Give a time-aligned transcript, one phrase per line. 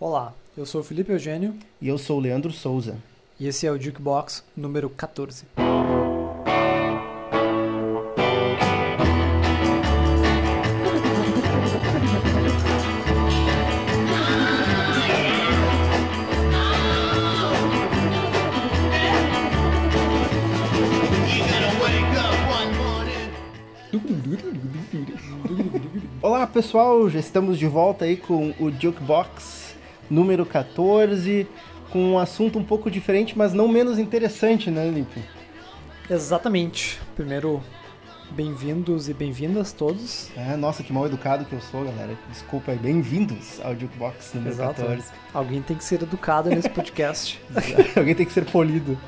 [0.00, 2.96] Olá, eu sou o Felipe Eugênio E eu sou o Leandro Souza.
[3.38, 5.44] e esse é o Jukebox número 14.
[26.22, 29.59] Olá pessoal, já estamos de volta aí com o Jukebox
[30.10, 31.46] número 14,
[31.90, 35.22] com um assunto um pouco diferente, mas não menos interessante, né, Lipe?
[36.08, 37.00] Exatamente.
[37.14, 37.62] Primeiro,
[38.30, 40.28] bem-vindos e bem-vindas todos.
[40.36, 42.16] É, nossa, que mal educado que eu sou, galera.
[42.28, 44.82] Desculpa aí, bem-vindos ao Jukebox número Exato.
[44.82, 45.04] 14.
[45.32, 47.40] Alguém tem que ser educado nesse podcast.
[47.96, 48.98] Alguém tem que ser polido.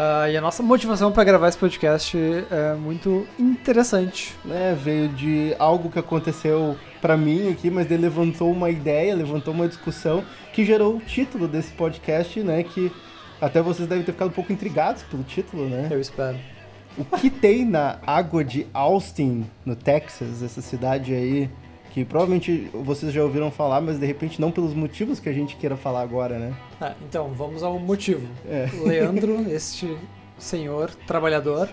[0.00, 4.32] Ah, e a nossa motivação para gravar esse podcast é muito interessante.
[4.44, 9.52] né, veio de algo que aconteceu pra mim aqui, mas ele levantou uma ideia, levantou
[9.52, 12.92] uma discussão que gerou o título desse podcast, né, que
[13.40, 15.88] até vocês devem ter ficado um pouco intrigados pelo título, né?
[15.90, 16.38] Eu espero.
[16.96, 21.50] O que tem na água de Austin, no Texas, essa cidade aí,
[21.98, 25.56] que provavelmente vocês já ouviram falar, mas de repente não pelos motivos que a gente
[25.56, 26.54] queira falar agora, né?
[26.80, 28.26] Ah, então, vamos ao motivo.
[28.48, 28.68] É.
[28.84, 29.96] Leandro, este
[30.38, 31.68] senhor trabalhador,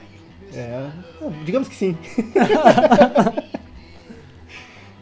[0.54, 0.90] É,
[1.44, 1.98] digamos que sim.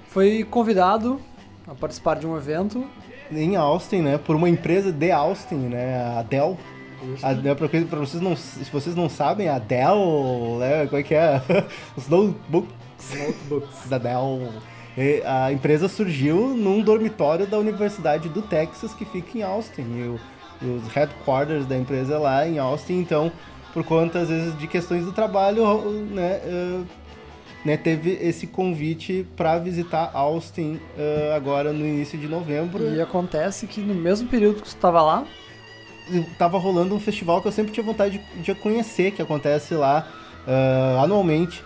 [0.08, 1.20] foi convidado
[1.68, 2.86] a participar de um evento.
[3.32, 6.58] Em Austin, né, por uma empresa de Austin, né, a Dell.
[7.22, 11.04] A Dell, pra, pra vocês não, se vocês não sabem, a Dell, né, como é
[11.04, 11.42] que é?
[11.96, 12.74] Os notebooks
[13.14, 13.90] Notebooks.
[13.90, 14.50] da Dell.
[15.26, 19.82] A empresa surgiu num dormitório da Universidade do Texas, que fica em Austin.
[19.82, 20.20] E, o-
[20.62, 23.32] e os headquarters da empresa é lá em Austin, então,
[23.74, 25.66] por conta, às vezes, de questões do trabalho,
[26.12, 26.80] né, eh,
[27.66, 32.94] né, teve esse convite para visitar Austin eh, agora no início de novembro.
[32.94, 35.26] E acontece que no mesmo período que você estava lá,
[36.38, 40.08] tava rolando um festival que eu sempre tinha vontade de, de conhecer, que acontece lá
[40.48, 41.64] ah, anualmente.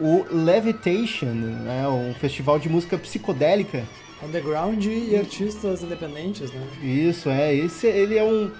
[0.00, 1.86] O Levitation, né?
[1.88, 3.84] Um festival de música psicodélica.
[4.22, 6.66] underground e artistas independentes, né?
[6.82, 7.54] Isso, é.
[7.54, 8.50] Esse, ele é um...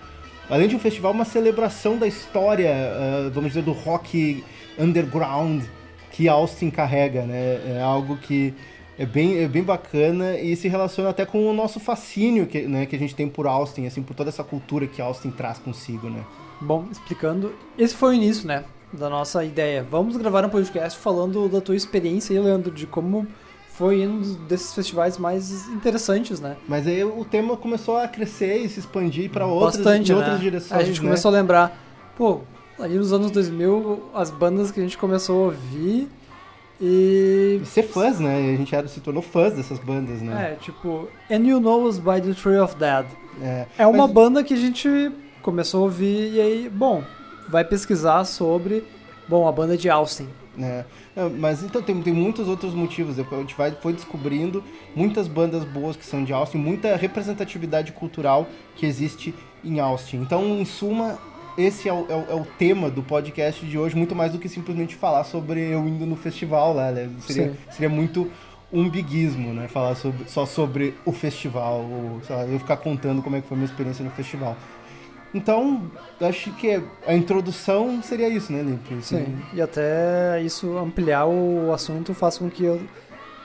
[0.48, 4.44] Além de um festival, uma celebração da história, ah, vamos dizer, do rock
[4.78, 5.62] underground
[6.10, 7.76] que Austin carrega, né?
[7.76, 8.52] É algo que
[8.98, 12.84] é bem, é bem bacana e se relaciona até com o nosso fascínio que, né,
[12.84, 16.10] que a gente tem por Austin, assim, por toda essa cultura que Austin traz consigo,
[16.10, 16.22] né?
[16.60, 18.62] Bom, explicando, esse foi o início, né,
[18.92, 19.86] da nossa ideia.
[19.88, 23.26] Vamos gravar um podcast falando da tua experiência aí, Leandro, de como
[23.72, 26.56] foi um desses festivais mais interessantes, né?
[26.68, 30.18] Mas aí o tema começou a crescer e se expandir para outras, Bastante, né?
[30.18, 30.80] outras direções.
[30.80, 31.06] a gente né?
[31.06, 31.78] começou a lembrar,
[32.16, 32.40] pô,
[32.78, 36.08] ali nos anos 2000, as bandas que a gente começou a ouvir
[36.80, 37.60] e...
[37.62, 38.36] E ser fãs, né?
[38.54, 40.52] A gente era, se tornou fãs dessas bandas, né?
[40.52, 43.06] É, tipo, And You Know Us by the Tree of Dead.
[43.42, 45.10] É, É uma Mas- banda que a gente
[45.42, 47.02] começou a ouvir e aí, bom,
[47.50, 48.84] vai pesquisar sobre,
[49.28, 50.28] bom, a banda de Austin.
[50.60, 50.84] É,
[51.16, 53.18] é, mas então tem, tem muitos outros motivos.
[53.18, 54.62] A gente vai, foi descobrindo
[54.94, 58.46] muitas bandas boas que são de Austin, muita representatividade cultural
[58.76, 59.34] que existe
[59.64, 60.18] em Austin.
[60.18, 61.18] Então, em suma,
[61.56, 64.38] esse é o, é o- é o tema do podcast de hoje, muito mais do
[64.38, 66.90] que simplesmente falar sobre eu indo no festival lá.
[66.90, 67.08] Né?
[67.20, 67.56] Seria, Sim.
[67.70, 68.30] seria muito
[68.72, 69.66] um biguismo, né?
[69.68, 73.56] Falar sobre- só sobre o festival, ou, lá, eu ficar contando como é que foi
[73.56, 74.56] a minha experiência no festival.
[75.32, 75.82] Então,
[76.20, 79.02] acho que a introdução seria isso, né, Lipe?
[79.02, 79.38] Sim.
[79.52, 82.80] E até isso ampliar o assunto faz com que eu,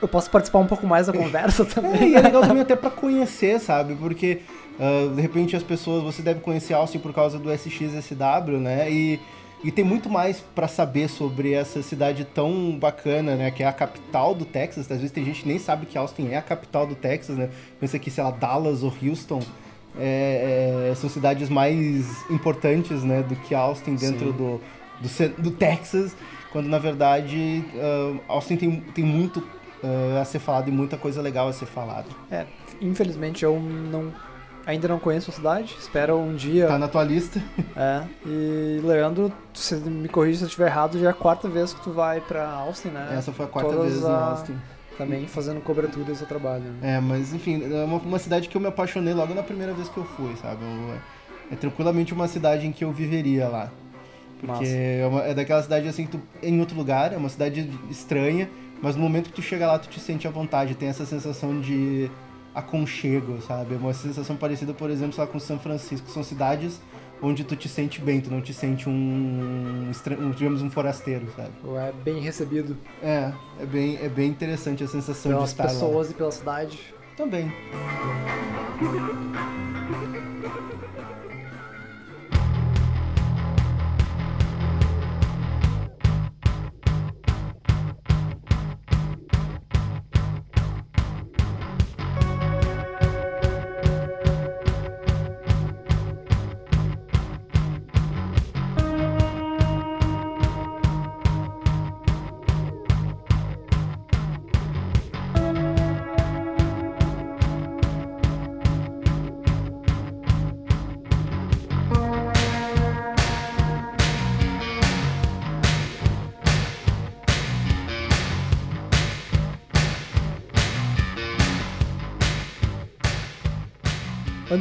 [0.02, 2.12] eu possa participar um pouco mais da conversa É, também.
[2.12, 3.96] e é legal também até pra conhecer, sabe?
[3.96, 4.42] Porque
[4.80, 8.92] ah, de repente as pessoas, você deve conhecer Austin por causa do SXSW, né?
[8.92, 9.20] E,
[9.64, 13.52] e tem muito mais pra saber sobre essa cidade tão bacana, né?
[13.52, 14.90] Que é a capital do Texas.
[14.92, 17.50] Às vezes tem gente que nem sabe que Austin é a capital do Texas, né?
[17.80, 19.42] Pensa que, sei lá, Dallas ou Houston
[19.98, 23.24] é- é- são cidades mais importantes, né?
[23.24, 24.62] Do que Austin dentro do,
[25.02, 26.16] do, do Texas.
[26.52, 29.44] Quando na verdade ah, Austin tem, tem muito
[29.84, 32.08] ah, a ser falado e muita coisa legal a ser falada.
[32.32, 32.46] É,
[32.82, 34.14] infelizmente eu não,
[34.66, 36.68] ainda não conheço a cidade, espero um dia.
[36.68, 37.42] Tá na tua lista.
[37.78, 41.74] É, e Leandro, você me corrija se eu estiver errado, já é a quarta vez
[41.74, 43.16] que tu vai pra Austin, né?
[43.18, 44.56] Essa foi a quarta Todas vez em a- Austin.
[44.98, 46.64] Também fazendo cobertura do seu trabalho.
[46.82, 46.96] né?
[46.96, 49.90] É, mas enfim, é uma, uma cidade que eu me apaixonei logo na primeira vez
[49.90, 50.64] que eu fui, sabe?
[50.64, 51.00] Eu-
[51.52, 53.72] é tranquilamente uma cidade em que eu viveria lá.
[54.40, 57.30] Porque é, uma- é daquela cidade assim que tu é em outro lugar, é uma
[57.30, 58.50] cidade estranha,
[58.82, 61.60] mas no momento que tu chega lá tu te sente à vontade, tem essa sensação
[61.62, 62.10] de
[62.54, 63.76] aconchego, sabe?
[63.76, 66.10] É uma sensação parecida, por exemplo, lá, com São Francisco.
[66.10, 66.80] São cidades
[67.22, 68.92] onde tu te sente bem, tu não te sente um,
[69.90, 71.52] um, digamos, um forasteiro, sabe?
[71.64, 75.64] Ou é bem recebido É, é bem, é bem interessante a sensação de pelas estar
[75.64, 75.70] lá.
[75.70, 76.94] pessoas e pela cidade.
[77.18, 77.52] Também.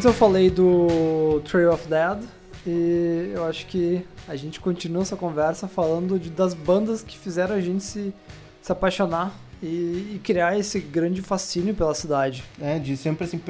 [0.04, 2.24] Antes eu falei do Trail of Dead
[2.66, 7.56] e eu acho que a gente continua essa conversa falando de, das bandas que fizeram
[7.56, 8.12] a gente se,
[8.60, 12.44] se apaixonar e, e criar esse grande fascínio pela cidade.
[12.60, 13.40] É, de sempre assim,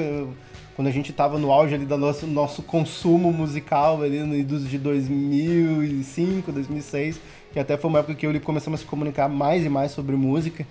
[0.77, 4.79] quando a gente tava no auge ali do nosso, nosso consumo musical ali dos de
[4.79, 7.21] 2005, 2006,
[7.53, 10.15] que até foi uma época que eu começamos a se comunicar mais e mais sobre
[10.15, 10.65] música.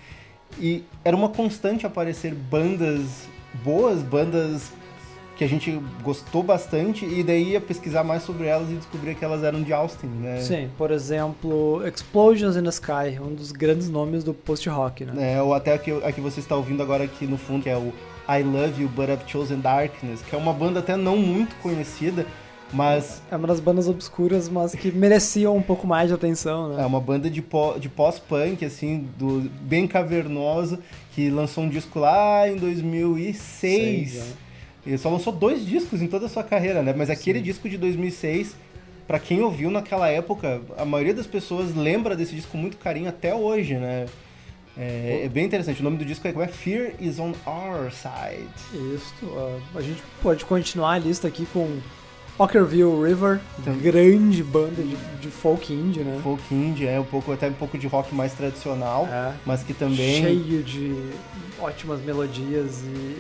[0.58, 3.28] E era uma constante aparecer bandas
[3.66, 4.72] boas, bandas
[5.44, 9.26] que a gente gostou bastante, e daí ia pesquisar mais sobre elas e descobrir que
[9.26, 10.40] elas eram de Austin, né?
[10.40, 15.34] Sim, por exemplo, Explosions in the Sky, um dos grandes nomes do post-rock, né?
[15.36, 17.70] É, ou até a que, a que você está ouvindo agora aqui no fundo, que
[17.70, 17.92] é o
[18.30, 22.26] I Love You But I've Chosen Darkness, que é uma banda até não muito conhecida,
[22.72, 26.78] mas É uma das bandas obscuras, mas que mereciam um pouco mais de atenção, é
[26.78, 26.86] né?
[26.86, 30.80] uma banda de, pó- de pós-punk, assim, do, bem cavernoso,
[31.14, 33.38] que lançou um disco lá em 2006.
[33.38, 34.26] Seis, né?
[34.86, 36.94] Ele só lançou dois discos em toda a sua carreira, né?
[36.96, 38.56] Mas aquele disco de 2006,
[39.08, 43.10] pra quem ouviu naquela época, a maioria das pessoas lembra desse disco com muito carinho
[43.10, 44.06] até hoje, né?
[44.78, 45.82] É, é bem interessante.
[45.82, 48.96] O nome do disco é, como é Fear is on Our Side.
[48.96, 49.14] Isso.
[49.76, 51.80] a gente pode continuar a lista aqui com
[52.38, 56.20] Ockerville River, Então- grande banda de, de folk indie, né?
[56.24, 59.34] Folk indie, é um pouco, até um pouco de rock mais tradicional, É.
[59.46, 60.22] mas que também...
[60.24, 60.96] Cheio de
[61.60, 63.18] ótimas melodias e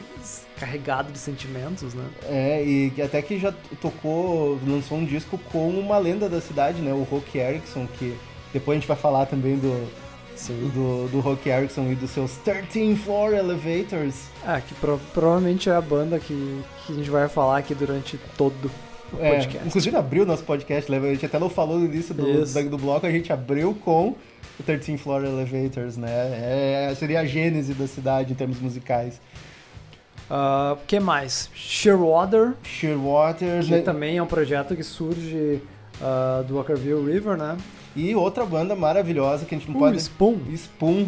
[0.59, 2.03] carregado de sentimentos, né?
[2.23, 6.91] É, e até que já tocou, lançou um disco com uma lenda da cidade, né?
[6.91, 8.15] O Rock Erickson, que
[8.51, 9.87] depois a gente vai falar também do,
[10.35, 10.71] Sim.
[10.73, 14.15] do, do Rock Erickson e dos seus 13 Floor Elevators.
[14.45, 18.19] Ah, que pro- provavelmente é a banda que, que a gente vai falar aqui durante
[18.37, 18.71] todo o
[19.19, 19.67] É, podcast.
[19.67, 21.09] inclusive abriu nosso podcast, lembra?
[21.09, 24.15] A gente até não falou no início do, do, do bloco, a gente abriu com
[24.59, 26.09] o 13 Floor Elevators, né?
[26.89, 29.19] É, seria a gênese da cidade em termos musicais.
[30.29, 31.49] Ah, O que mais?
[31.53, 33.81] Shearwater, Shearwater, que né?
[33.81, 35.61] também é um projeto que surge
[36.01, 37.57] ah, do Walkerville River, né?
[37.95, 39.97] e outra banda maravilhosa que a gente não Uh, pode...
[39.97, 40.39] Spoon.
[40.53, 41.07] Spoon,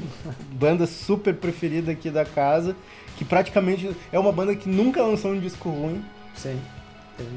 [0.53, 2.75] banda super preferida aqui da casa,
[3.17, 6.03] que praticamente é uma banda que nunca lançou um disco ruim,
[6.35, 6.59] Sim.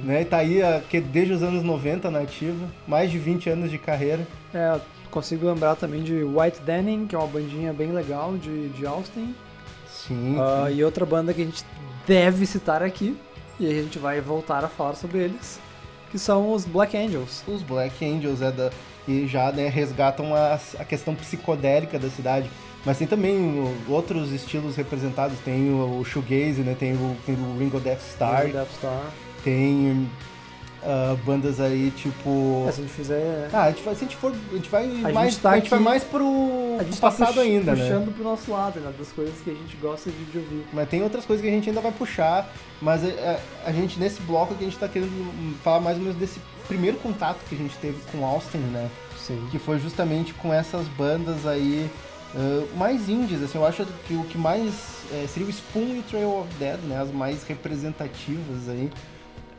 [0.03, 0.23] Né?
[0.23, 3.79] E tá aí que desde os anos 90 na ativa, mais de 20 anos de
[3.79, 4.27] carreira.
[4.53, 4.79] É,
[5.11, 9.35] consigo lembrar também de White Denim, que é uma bandinha bem legal de, de Austin.
[9.89, 10.37] Sim.
[10.39, 11.65] Ah, e outra banda que a gente
[12.07, 13.17] deve citar aqui,
[13.59, 15.59] e a gente vai voltar a falar sobre eles,
[16.11, 17.43] que são os Black Angels.
[17.47, 18.71] Os Black Angels é da,
[19.05, 22.51] que já né, resgatam a, a questão psicodélica da cidade.
[22.85, 25.39] Mas tem também outros estilos representados.
[25.41, 26.77] Tem o, o shoegaze, né?
[26.79, 28.47] Tem o, tem o Ringo Death Star.
[28.47, 29.11] Death Star.
[29.45, 30.09] Tem
[30.83, 32.67] ah, bandas aí tipo...
[32.69, 33.51] É, se a gente fizer.
[33.53, 35.57] Ah, a gente vai, se a gente for, a gente vai gente mais, tá a
[35.57, 37.83] gente vai aqui- mais pro, A gente tá passado pux- ainda, né?
[37.83, 38.93] puxando pro nosso lado, né?
[38.97, 40.65] Das coisas que a gente gosta de, ouvir.
[40.73, 42.49] Mas tem outras coisas que a gente ainda vai puxar,
[42.81, 46.03] mas a, a- a gente, nesse bloco aqui, a gente tá querendo falar mais ou
[46.03, 48.89] menos desse primeiro contato que a gente teve com Austin, né?
[49.17, 49.47] Sim.
[49.51, 51.91] Que foi justamente com essas bandas aí
[52.35, 54.73] ah, mais indies, assim, eu acho que o que mais
[55.11, 57.01] eh, seria o Spoon e o Trail of Dead, né?
[57.01, 58.91] As mais representativas aí.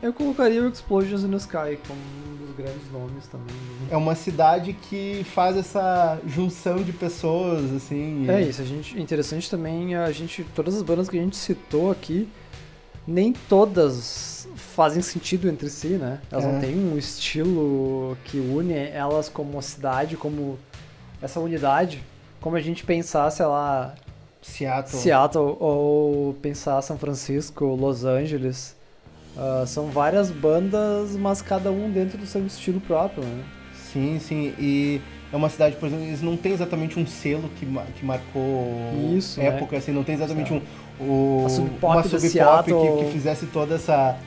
[0.02, 3.54] Eu colocaria o Explosions in the Sky como um dos grandes nomes também.
[3.54, 3.88] né?
[3.90, 8.24] É uma cidade que faz essa junção de pessoas, assim.
[8.24, 11.36] e- É isso, a gente, interessante também, a gente, todas as bandas que a gente
[11.36, 12.28] citou aqui,
[13.06, 16.20] nem todas fazem sentido entre si, né?
[16.30, 16.52] Elas É.
[16.52, 20.58] não têm um estilo que une elas como cidade, como
[21.20, 22.02] essa unidade,
[22.40, 23.94] como a gente pensar, sei lá,
[24.40, 24.98] Seattle.
[25.02, 28.74] Seattle ou pensar São Francisco, Los Angeles.
[29.40, 33.42] Ah, são várias bandas, mas cada um dentro do seu estilo próprio, né?
[33.72, 34.52] Sim, sim.
[34.58, 35.00] E
[35.32, 37.66] é uma cidade, por exemplo, eles não têm exatamente um selo que,
[37.96, 39.46] que marcou Isso, né?
[39.46, 40.60] época, assim, não tem exatamente um,
[41.00, 42.98] o, A Sub uma da sub pop Seattle.
[42.98, 44.18] que, que fizesse toda essa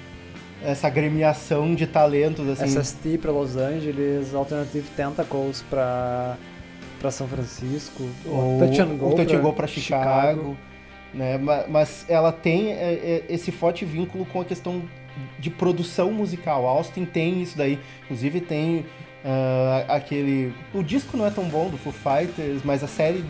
[0.65, 2.65] essa agremiação de talentos, assim.
[2.65, 6.37] SST para Los Angeles, Alternative Tentacles para
[6.99, 10.57] para São Francisco, Ou Touch and Go, Go pra Chicago.
[11.13, 11.37] né?
[11.67, 14.81] Mas ela tem é, é, esse forte vínculo com a questão
[15.39, 16.65] de produção musical.
[16.65, 17.79] Austin tem isso daí.
[18.03, 20.53] Inclusive tem uh, aquele.
[20.73, 23.23] O disco não é tão bom do Foo Fighters, mas a série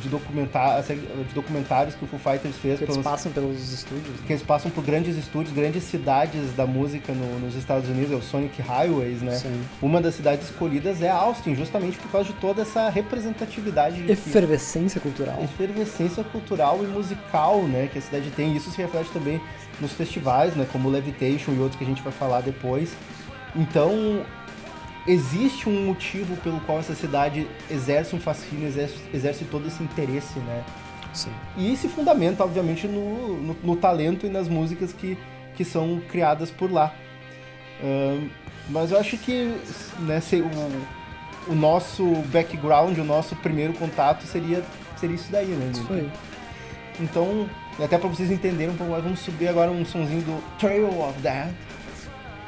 [0.00, 2.78] de, documentar, de documentários que o Foo Fighters fez.
[2.78, 4.20] Que eles pelos, passam pelos estúdios.
[4.26, 8.14] Que eles passam por grandes estúdios, grandes cidades da música no, nos Estados Unidos, é
[8.16, 9.36] o Sonic Highways, né?
[9.36, 9.62] Sim.
[9.80, 14.10] Uma das cidades escolhidas é Austin, justamente por causa de toda essa representatividade.
[14.10, 15.42] Efervescência que, cultural.
[15.42, 17.88] Efervescência cultural e musical, né?
[17.92, 18.56] Que a cidade tem.
[18.56, 19.40] Isso se reflete também
[19.80, 20.66] nos festivais, né?
[20.70, 22.92] Como o Levitation e outros que a gente vai falar depois.
[23.54, 24.24] Então,
[25.06, 30.38] existe um motivo pelo qual essa cidade exerce um fascínio, exerce, exerce todo esse interesse,
[30.40, 30.64] né?
[31.12, 31.30] Sim.
[31.56, 35.16] E se fundamenta, obviamente, no, no, no, talento e nas músicas que,
[35.54, 36.94] que são criadas por lá.
[37.82, 38.28] Um,
[38.68, 39.54] mas eu acho que
[40.00, 40.20] né,
[41.48, 44.62] o, o nosso background, o nosso primeiro contato seria,
[44.96, 45.70] seria isso daí, né?
[45.72, 46.10] Isso aí.
[47.00, 47.48] Então,
[47.82, 51.18] até para vocês entenderem um pouco mais, vamos subir agora um sonzinho do Trail of
[51.20, 51.50] Death.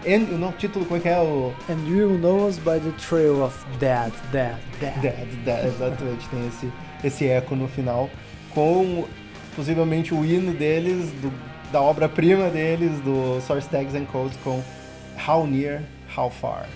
[0.09, 1.53] And, o título, como é que é o...
[1.69, 4.99] And you know us by the trail of death, death, death.
[5.03, 6.73] Death, death, exatamente, tem esse,
[7.05, 8.09] esse eco no final,
[8.55, 9.07] com
[9.55, 11.31] possivelmente o hino deles, do,
[11.71, 14.63] da obra-prima deles, do Source Tags and Codes, com
[15.27, 15.83] How Near,
[16.17, 16.67] How Far.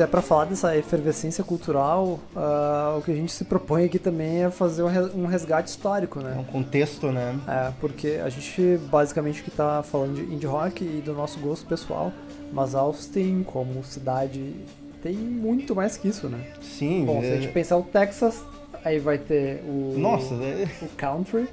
[0.00, 3.98] Se é para falar dessa efervescência cultural, uh, o que a gente se propõe aqui
[3.98, 6.36] também é fazer um resgate histórico, né?
[6.38, 7.38] É um contexto, né?
[7.46, 11.66] É, porque a gente basicamente que tá falando de indie rock e do nosso gosto
[11.66, 12.10] pessoal,
[12.50, 14.54] mas Austin como cidade
[15.02, 16.46] tem muito mais que isso, né?
[16.62, 17.04] Sim.
[17.04, 17.22] Bom, é...
[17.22, 18.42] se a gente pensar o Texas,
[18.82, 20.66] aí vai ter o Nossa, é...
[20.80, 21.46] o country,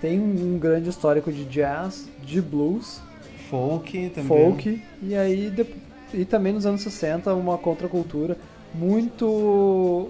[0.00, 3.02] tem um grande histórico de jazz, de blues,
[3.50, 4.28] folk também.
[4.28, 8.36] Folk e aí depois e também nos anos 60 uma contracultura
[8.74, 10.08] muito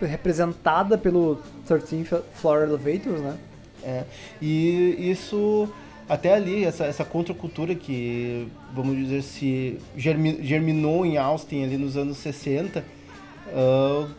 [0.00, 2.04] representada pelo 13
[2.34, 3.36] Floor Elevators, né?
[3.82, 4.04] É,
[4.40, 5.68] e isso
[6.10, 12.18] até ali, essa, essa contracultura que, vamos dizer, se germinou em Austin ali nos anos
[12.18, 12.84] 60,
[13.46, 14.10] uh,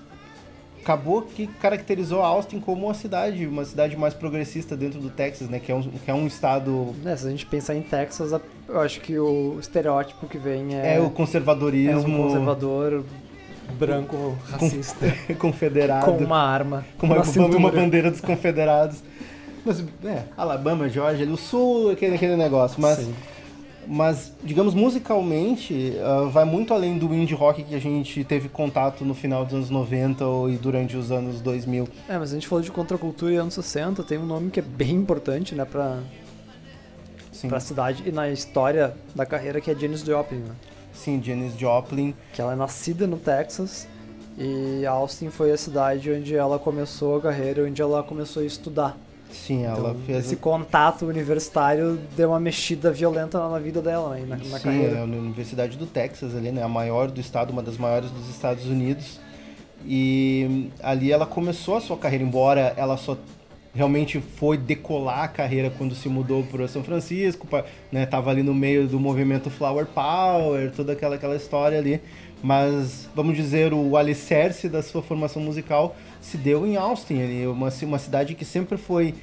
[0.81, 5.59] acabou que caracterizou Austin como uma cidade, uma cidade mais progressista dentro do Texas, né?
[5.59, 6.93] Que é um, que é um estado.
[7.05, 8.31] É, se a gente pensar em Texas,
[8.67, 10.95] eu acho que o estereótipo que vem é.
[10.95, 11.91] É o conservadorismo.
[11.91, 13.03] É um conservador
[13.77, 15.05] branco racista.
[15.37, 16.05] confederado.
[16.05, 16.85] Com uma arma.
[16.97, 19.03] Com uma, uma bandeira dos confederados.
[19.63, 22.81] Mas, é, Alabama, Georgia, o sul, aquele, aquele negócio.
[22.81, 23.13] Mas, Sim.
[23.91, 29.03] Mas digamos, musicalmente, uh, vai muito além do indie rock que a gente teve contato
[29.03, 31.89] no final dos anos 90 e durante os anos 2000.
[32.07, 34.63] É, mas a gente falou de contracultura e anos 60, tem um nome que é
[34.63, 35.99] bem importante, né, pra,
[37.33, 37.49] Sim.
[37.49, 40.55] pra cidade e na história da carreira, que é Janis Joplin, né?
[40.93, 42.15] Sim, Janis Joplin.
[42.31, 43.89] Que ela é nascida no Texas
[44.37, 48.97] e Austin foi a cidade onde ela começou a carreira, onde ela começou a estudar.
[49.31, 50.25] Sim, ela então, fez.
[50.25, 54.97] Esse contato universitário deu uma mexida violenta na vida dela, né, na, na Sim, carreira.
[54.97, 56.63] é na Universidade do Texas, ali, né?
[56.63, 59.19] A maior do estado, uma das maiores dos Estados Unidos.
[59.85, 63.17] E ali ela começou a sua carreira, embora ela só
[63.73, 67.47] realmente foi decolar a carreira quando se mudou para São Francisco,
[67.91, 68.05] né?
[68.05, 72.01] Tava ali no meio do movimento Flower Power, toda aquela, aquela história ali.
[72.43, 77.69] Mas, vamos dizer, o alicerce da sua formação musical se deu em Austin, ali, uma,
[77.83, 79.13] uma cidade que sempre foi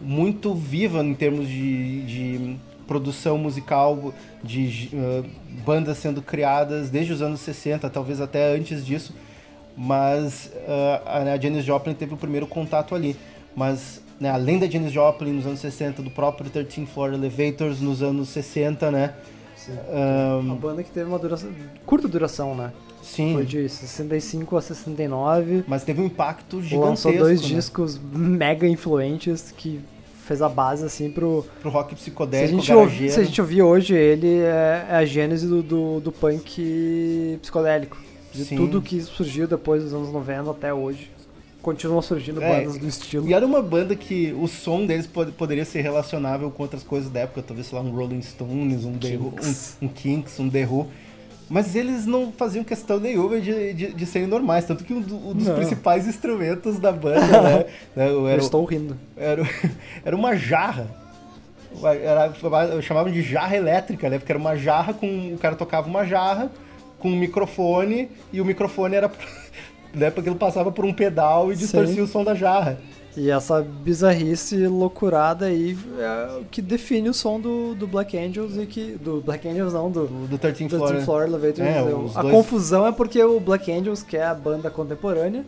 [0.00, 2.56] muito viva em termos de, de
[2.86, 5.24] produção musical, de uh,
[5.64, 9.14] bandas sendo criadas desde os anos 60, talvez até antes disso.
[9.76, 13.16] Mas uh, a Janis Joplin teve o primeiro contato ali.
[13.54, 18.02] Mas né, além da Janis Joplin nos anos 60, do próprio 13 Floor Elevators nos
[18.02, 19.14] anos 60, né?
[19.72, 21.50] Um, uma banda que teve uma duração,
[21.84, 22.72] curta duração, né?
[23.02, 23.34] Sim.
[23.34, 25.64] Foi de 65 a 69.
[25.66, 26.88] Mas teve um impacto gigantesco.
[26.88, 27.48] Lançou dois né?
[27.48, 29.80] discos mega influentes que
[30.24, 31.44] fez a base assim pro.
[31.60, 34.96] Pro rock psicodélico, se a gente, ouvir, se a gente ouvir hoje, ele é, é
[34.96, 37.96] a gênese do, do, do, punk psicodélico.
[38.32, 38.56] De Sim.
[38.56, 41.10] tudo que surgiu depois dos anos 90 até hoje
[41.66, 43.28] continuam surgindo é, bandas do estilo.
[43.28, 47.10] E era uma banda que o som deles pod poderia ser relacionável com outras coisas
[47.10, 50.38] da época, talvez, sei lá, um Rolling Stones, um Kinks, The Who, um, um, Kinks,
[50.38, 50.86] um The Who.
[51.50, 55.16] Mas eles não faziam questão nenhuma de, de, de serem normais, tanto que um, do,
[55.16, 55.56] um dos não.
[55.56, 58.96] principais instrumentos da banda, né, né era, Eu estou rindo.
[59.16, 59.42] Era,
[60.04, 60.88] era uma jarra.
[61.82, 62.32] Era,
[62.80, 64.18] chamavam de jarra elétrica, né?
[64.18, 65.34] Porque era uma jarra com.
[65.34, 66.48] O cara tocava uma jarra
[66.98, 69.10] com um microfone e o microfone era
[69.96, 70.10] né?
[70.10, 72.00] Porque ele passava por um pedal e distorcia Sim.
[72.02, 72.78] o som da jarra.
[73.16, 78.58] E essa bizarrice loucurada aí é o que define o som do, do Black Angels
[78.58, 78.92] e que.
[79.00, 81.66] Do Black Angels não, do, do 13 Floor, 13 Floor Elevators.
[81.66, 82.34] É, a dois...
[82.34, 85.46] confusão é porque o Black Angels, que é a banda contemporânea,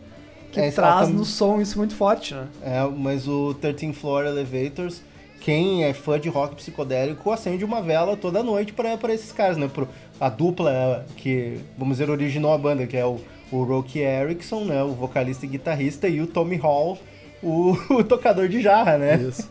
[0.51, 2.47] que é, traz no som isso muito forte, né?
[2.63, 5.03] É, mas o 13 Floor Elevators,
[5.39, 9.69] quem é fã de rock psicodélico, acende uma vela toda noite para esses caras, né?
[9.71, 9.87] Pro,
[10.19, 13.19] a dupla que, vamos dizer, originou a banda, que é o
[13.51, 16.97] o Roky Erickson, né, o vocalista e guitarrista, e o Tommy Hall,
[17.41, 19.15] o, o tocador de jarra, né?
[19.15, 19.49] Isso.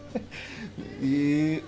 [1.02, 1.62] e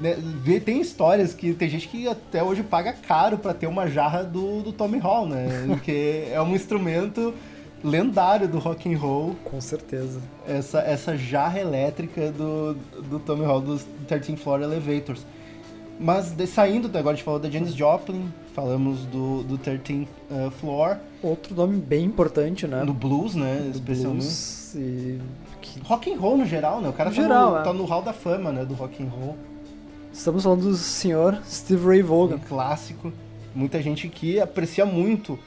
[0.00, 0.16] né,
[0.64, 4.60] tem histórias que tem gente que até hoje paga caro para ter uma jarra do,
[4.60, 5.64] do Tommy Hall, né?
[5.68, 7.32] Porque é um instrumento
[7.82, 9.36] lendário do rock and roll.
[9.44, 10.20] Com certeza.
[10.46, 12.74] Essa, essa jarra elétrica do,
[13.08, 15.24] do Tommy Hall dos 13 Floor Elevators.
[15.98, 20.50] Mas de, saindo, agora a gente falou da Janis Joplin, falamos do, do 13th uh,
[20.52, 20.96] Floor.
[21.22, 22.84] Outro nome bem importante, né?
[22.84, 23.60] No blues, né?
[23.64, 24.22] Do especialmente.
[24.22, 25.18] Blues e...
[25.60, 25.80] Que...
[25.80, 26.88] Rock and roll no geral, né?
[26.88, 27.62] O cara no tá, geral, no, é.
[27.62, 28.64] tá no hall da fama, né?
[28.64, 29.36] Do rock and roll.
[30.12, 32.36] Estamos falando do senhor Steve Ray Vaughan.
[32.36, 33.12] Um clássico.
[33.54, 35.38] Muita gente que aprecia muito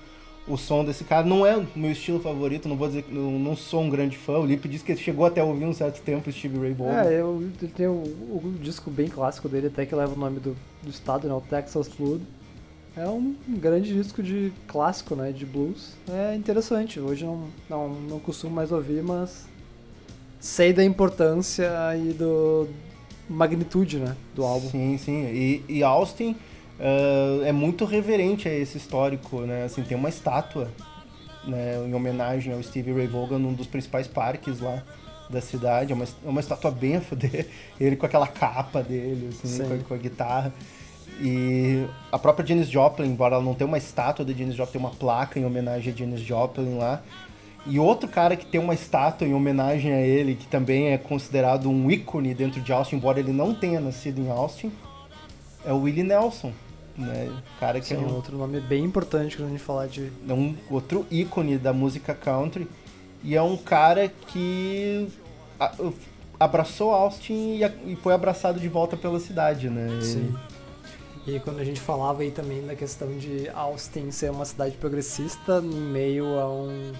[0.47, 1.25] o som desse cara.
[1.25, 4.17] Não é o meu estilo favorito, não vou dizer que não, não sou um grande
[4.17, 4.39] fã.
[4.39, 7.01] O Lipe disse que chegou até a ouvir um certo tempo Steve Ray Vaughan.
[7.03, 10.39] É, eu, ele tem o, o, disco bem clássico dele, até que leva o nome
[10.39, 11.33] do, do estado, né?
[11.33, 12.21] O Texas Flood.
[12.95, 15.31] É um grande disco de clássico, né?
[15.31, 15.93] De blues.
[16.09, 16.99] É interessante.
[16.99, 19.47] Hoje não, não, não costumo mais ouvir, mas
[20.41, 22.67] sei da importância e do
[23.29, 24.17] magnitude, né?
[24.35, 24.69] Do álbum.
[24.69, 25.25] Sim, sim.
[25.27, 26.35] E, e Austin
[26.81, 29.63] uh, é muito reverente a esse histórico, né?
[29.63, 30.69] Assim, tem uma estátua
[31.45, 34.83] né, em homenagem ao Stevie Ray Vaughan num dos principais parques lá
[35.29, 35.91] da cidade.
[35.91, 37.47] É uma, é uma estátua bem a foder.
[37.79, 40.53] Ele com aquela capa dele, assim, com a, com a guitarra.
[41.19, 44.81] E a própria Janis Joplin, embora ela não tenha uma estátua da Janis Joplin, tem
[44.81, 47.01] uma placa em homenagem a Janis Joplin lá.
[47.67, 51.69] E outro cara que tem uma estátua em homenagem a ele, que também é considerado
[51.69, 54.71] um ícone dentro de Austin, embora ele não tenha nascido em Austin,
[55.63, 56.51] é o Willie Nelson.
[57.01, 57.31] Né?
[57.59, 60.11] cara que Sim, é um outro nome bem importante quando a gente falar de.
[60.27, 62.67] É um outro ícone da música country.
[63.23, 65.07] E é um cara que
[66.39, 69.87] abraçou Austin e foi abraçado de volta pela cidade, né?
[70.01, 70.35] Sim.
[71.27, 75.61] E quando a gente falava aí também da questão de Austin ser uma cidade progressista
[75.63, 76.91] em meio a um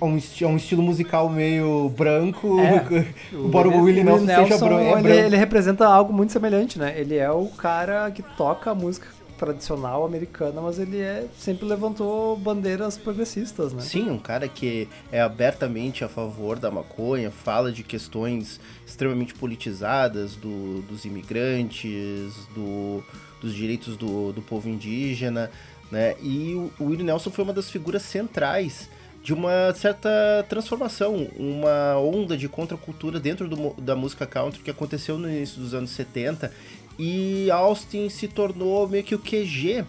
[0.00, 4.92] um, esti um estilo musical meio branco, é, embora o Willie Nelson, Nelson seja é
[4.92, 5.08] ele, branco.
[5.08, 6.98] Ele representa algo muito semelhante, né?
[6.98, 12.36] Ele é o cara que toca a música tradicional americana, mas ele é, sempre levantou
[12.36, 13.82] bandeiras progressistas, né?
[13.82, 20.36] Sim, um cara que é abertamente a favor da maconha, fala de questões extremamente politizadas
[20.36, 23.02] do, dos imigrantes, do,
[23.40, 25.50] dos direitos do, do povo indígena,
[25.90, 26.14] né?
[26.22, 28.88] E o, o Willie Nelson foi uma das figuras centrais
[29.24, 35.16] de uma certa transformação, uma onda de contracultura dentro do, da música country que aconteceu
[35.16, 36.52] no início dos anos 70
[36.98, 39.82] e Austin se tornou meio que o QG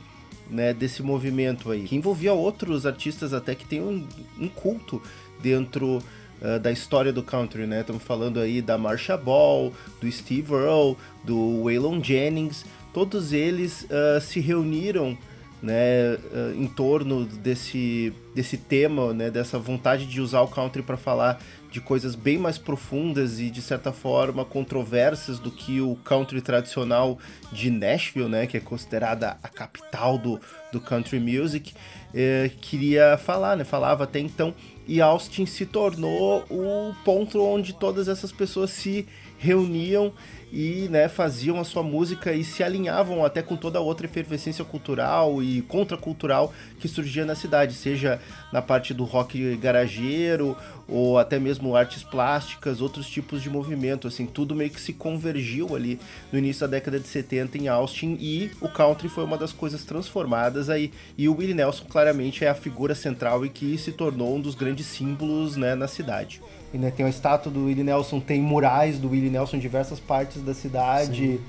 [0.50, 4.08] né, desse movimento aí, que envolvia outros artistas até que tem um,
[4.40, 5.02] um culto
[5.42, 5.98] dentro
[6.42, 7.82] uh, da história do country, né?
[7.82, 10.96] Estamos falando aí da Marsha Ball, do Steve Earle,
[11.26, 15.18] do Waylon Jennings, todos eles uh, se reuniram
[15.66, 20.96] né, uh, em torno desse, desse tema, né, dessa vontade de usar o country para
[20.96, 26.40] falar de coisas bem mais profundas e de certa forma controversas do que o country
[26.40, 27.18] tradicional
[27.52, 30.40] de Nashville, né, que é considerada a capital do,
[30.72, 31.74] do country music,
[32.14, 34.54] eh, queria falar, né, falava até então,
[34.88, 40.14] e Austin se tornou o ponto onde todas essas pessoas se reuniam
[40.56, 44.64] e né, faziam a sua música e se alinhavam até com toda a outra efervescência
[44.64, 48.22] cultural e contracultural que surgia na cidade, seja
[48.54, 50.56] na parte do rock garageiro
[50.88, 55.76] ou até mesmo artes plásticas, outros tipos de movimento, assim, tudo meio que se convergiu
[55.76, 56.00] ali
[56.32, 59.84] no início da década de 70 em Austin e o country foi uma das coisas
[59.84, 60.90] transformadas aí.
[61.18, 64.56] E o Willie Nelson claramente é a figura central e que se tornou um dos
[64.56, 66.42] grandes símbolos né, na cidade.
[66.78, 70.42] Né, tem a estátua do Willie Nelson, tem murais do Willie Nelson em diversas partes
[70.42, 71.38] da cidade.
[71.38, 71.40] Sim.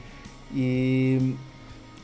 [0.54, 1.34] E.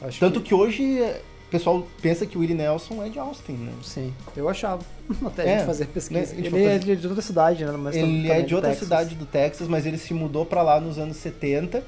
[0.00, 0.48] Acho Tanto que...
[0.48, 1.00] que hoje
[1.48, 3.72] o pessoal pensa que o Willie Nelson é de Austin, né?
[3.82, 4.82] Sim, eu achava.
[5.24, 6.34] Até é, a gente fazer pesquisa.
[6.34, 6.92] Né, ele fazer...
[6.92, 7.72] é de outra cidade, né?
[7.76, 8.88] Mas ele é de outra Texas.
[8.88, 11.82] cidade do Texas, mas ele se mudou para lá nos anos 70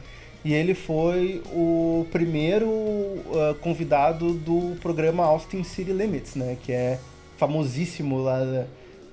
[0.44, 6.59] e ele foi o primeiro uh, convidado do programa Austin City Limits, né?
[6.62, 6.99] Que é
[7.38, 8.66] famosíssimo lá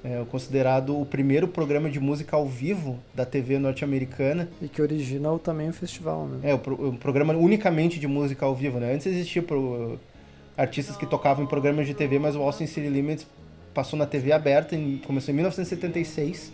[0.04, 4.50] é considerado o primeiro programa de música ao vivo da TV norte-americana.
[4.60, 6.40] E que origina também o festival, né?
[6.50, 8.94] É, o, pro, o, programa unicamente de música ao vivo, né?
[8.94, 10.00] Antes existia pro,
[10.58, 13.28] artistas que tocavam em programas de TV, mas o Austin City Limits
[13.76, 16.52] passou na TV aberta, em, começou em 1976.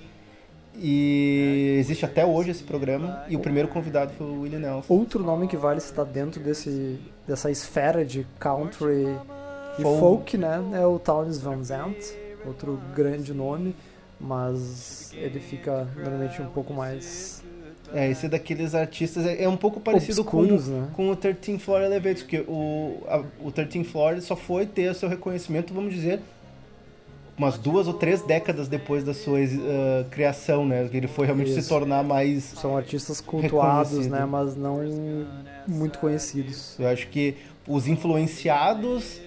[0.79, 4.93] E existe até hoje esse programa, e o primeiro convidado foi o Willie Nelson.
[4.93, 9.07] Outro nome que vale estar dentro desse, dessa esfera de country
[9.79, 13.75] e folk, folk né, é o Townes Van Zandt outro grande nome,
[14.19, 17.43] mas ele fica normalmente um pouco mais
[17.93, 20.87] é, esse daqueles artistas é, é um pouco parecido Obscuros, com, né?
[20.93, 25.07] com o 13 Floor Elevators, que o, a, o 13 Floor só foi ter seu
[25.07, 26.19] reconhecimento, vamos dizer,
[27.37, 30.89] umas duas ou três décadas depois da sua uh, criação, né?
[30.91, 31.61] Ele foi realmente Isso.
[31.61, 32.43] se tornar mais.
[32.43, 34.25] São artistas cultuados, né?
[34.25, 34.79] Mas não
[35.67, 36.75] muito conhecidos.
[36.79, 37.35] Eu acho que
[37.67, 39.21] os influenciados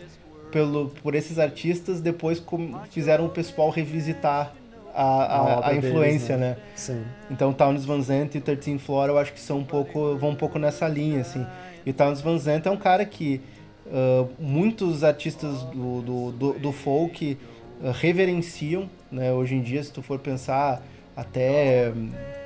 [0.50, 2.42] pelo, por esses artistas, depois
[2.90, 4.54] fizeram o pessoal revisitar
[4.94, 6.48] a, a, a influência, deles, né?
[6.50, 6.56] né?
[6.74, 7.04] Sim.
[7.30, 10.34] Então Townes Van Zandt e 13 Flora eu acho que são um pouco, vão um
[10.34, 11.46] pouco nessa linha, assim.
[11.84, 13.40] E o Townes Van Zandt é um cara que
[13.86, 17.38] uh, muitos artistas do, do, do, do folk
[17.80, 19.32] uh, reverenciam, né?
[19.32, 20.82] Hoje em dia, se tu for pensar,
[21.16, 21.92] até...
[21.94, 22.39] Um,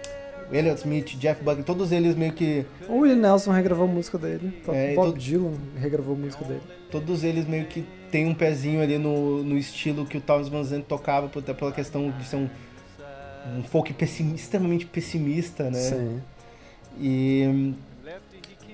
[0.55, 2.65] Elliot Smith, Jeff Buckley, todos eles meio que.
[2.89, 4.63] O Willie Nelson regravou a música dele.
[4.69, 5.19] É, Bob todo...
[5.19, 6.63] Dylan regravou a música dele.
[6.91, 10.63] Todos eles meio que tem um pezinho ali no, no estilo que o Townes Van
[10.63, 12.49] Zandt tocava, até pela questão de ser um,
[13.59, 13.93] um folk
[14.35, 15.79] extremamente pessimista, né?
[15.79, 16.23] Sim.
[17.01, 17.75] E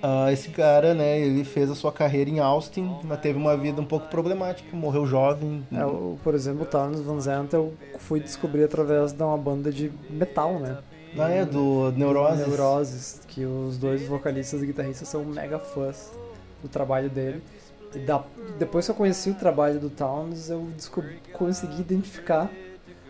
[0.03, 3.81] uh, esse cara, né, ele fez a sua carreira em Austin, mas teve uma vida
[3.81, 5.67] um pouco problemática, morreu jovem.
[5.73, 9.73] É, o, por exemplo, o Townes Van Zandt eu fui descobrir através de uma banda
[9.73, 10.77] de metal, né?
[11.19, 12.47] Ah, é, do Neuroses.
[12.47, 16.11] Neuroses, que os dois vocalistas e guitarristas são mega fãs
[16.63, 17.43] do trabalho dele.
[17.95, 18.23] E da,
[18.59, 22.51] depois que eu conheci o trabalho do Towns, eu descobri, consegui identificar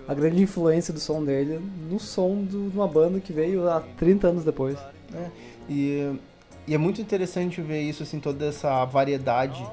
[0.09, 3.81] a grande influência do som dele no som do, de uma banda que veio há
[3.81, 4.79] 30 anos depois.
[5.15, 5.31] É,
[5.69, 6.19] e,
[6.67, 9.65] e, é muito interessante ver isso, assim, toda essa variedade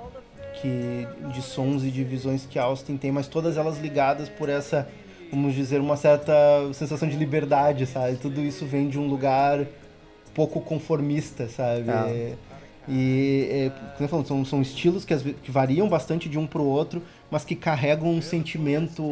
[0.61, 4.87] que, de sons e de visões que Austin tem, mas todas elas ligadas por essa
[5.31, 6.33] vamos dizer, uma certa
[6.73, 8.17] sensação de liberdade, sabe?
[8.17, 9.65] Tudo isso vem de um lugar
[10.33, 11.89] pouco conformista, sabe?
[11.89, 12.35] Ah.
[12.87, 16.65] E, é, como falando, são, são estilos que, que variam bastante de um para o
[16.65, 19.03] outro, mas que carregam um sentimento,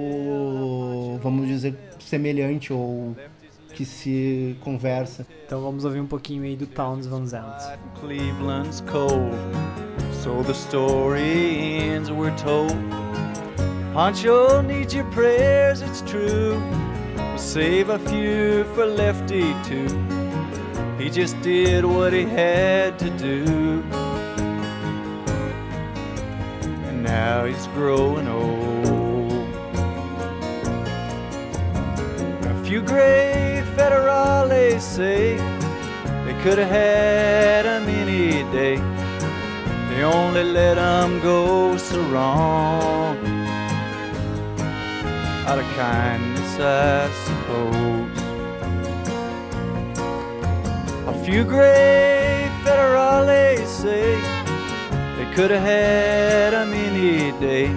[1.21, 3.15] vamos dizer, semelhante ou
[3.73, 5.27] que se conversa.
[5.45, 7.77] Então vamos ouvir um pouquinho aí do Towns Van Zandt.
[7.99, 9.35] Cleveland's cold,
[10.23, 13.04] so the story ends, we're told.
[13.95, 16.61] Pancho needs your prayers, it's true.
[17.15, 19.87] We'll save a few for Lefty too.
[20.99, 23.81] He just did what he had to do.
[26.87, 29.47] And now he's growing old.
[32.51, 35.37] A few great federales say
[36.25, 38.75] they could have had him any day.
[39.87, 43.34] They only let him go so wrong.
[45.47, 48.17] Out of kindness, I suppose.
[51.07, 54.15] A few great federales say
[55.17, 57.67] they could have had him any day.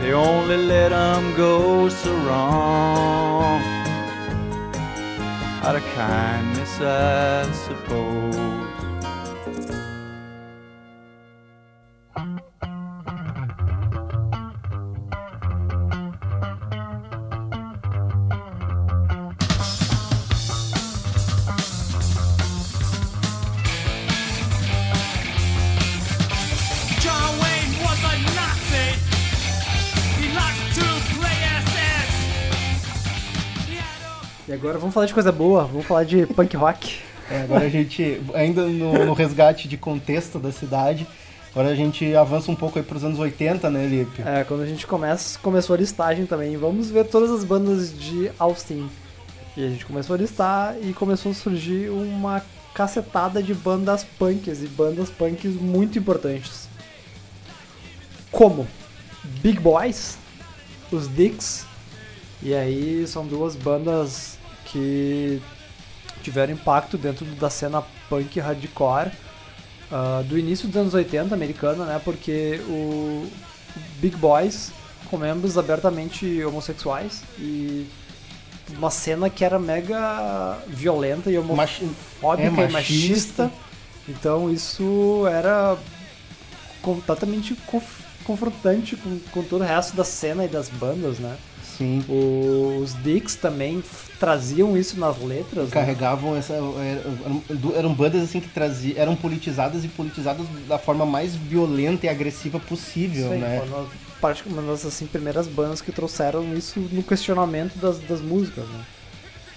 [0.00, 3.60] They only let him go so wrong.
[5.64, 8.19] Out of kindness, I suppose.
[34.60, 36.98] Agora vamos falar de coisa boa, vamos falar de punk rock.
[37.30, 41.06] É, agora a gente, ainda no, no resgate de contexto da cidade,
[41.50, 44.20] agora a gente avança um pouco aí pros anos 80, né, Lipe?
[44.20, 48.30] É, quando a gente começa, começou a listagem também, vamos ver todas as bandas de
[48.38, 48.90] Austin.
[49.56, 52.42] E a gente começou a listar e começou a surgir uma
[52.74, 56.68] cacetada de bandas punks e bandas punks muito importantes.
[58.30, 58.66] Como
[59.24, 60.18] Big Boys,
[60.92, 61.64] os Dicks,
[62.42, 64.38] e aí são duas bandas
[64.72, 65.40] que
[66.22, 69.10] tiveram impacto dentro da cena punk hardcore
[69.90, 72.00] ah, do início dos anos 80 americana, né?
[72.04, 73.26] Porque o
[74.00, 74.70] Big Boys
[75.10, 77.86] com membros abertamente homossexuais e
[78.76, 83.44] uma cena que era mega violenta e Machi- homofóbica é, e machista.
[83.44, 83.50] machista.
[84.08, 85.76] Então isso era
[86.82, 91.36] completamente conf- confrontante com, com todo o resto da cena e das bandas, né?
[91.80, 92.04] Sim.
[92.82, 93.82] Os Dicks também
[94.18, 95.64] traziam isso nas letras.
[95.64, 95.70] né?
[95.72, 96.52] Carregavam essa.
[96.52, 97.42] Eram,
[97.74, 98.98] eram bandas assim que traziam.
[99.00, 103.62] Eram politizadas e politizadas da forma mais violenta e agressiva possível, Sim, né?
[104.20, 108.64] parte- uma das assim, primeiras bandas que trouxeram isso no questionamento das, das músicas.
[108.68, 108.84] Né?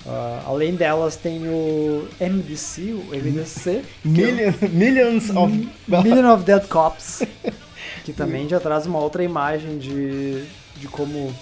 [0.08, 5.70] Ah, além delas tem o MDC, o MDC, que é o Million, millions of.
[5.88, 7.24] Million of Dead Cops,
[8.06, 10.46] que também já traz uma outra imagem de,
[10.78, 11.34] de como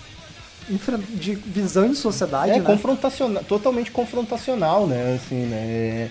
[0.69, 2.61] de visão de sociedade, É né?
[2.65, 5.15] confrontacional, totalmente confrontacional, né?
[5.15, 6.09] Assim, né?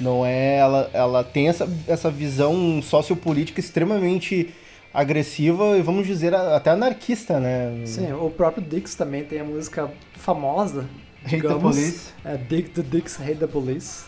[0.00, 0.56] Não é.
[0.58, 4.54] Ela, ela tem essa, essa visão sociopolítica extremamente
[4.94, 7.82] agressiva e vamos dizer até anarquista, né?
[7.84, 10.86] Sim, o próprio Dix também tem a música famosa,
[11.24, 12.08] Hate the Police.
[12.24, 14.04] é Dick the Dicks Hate the Police.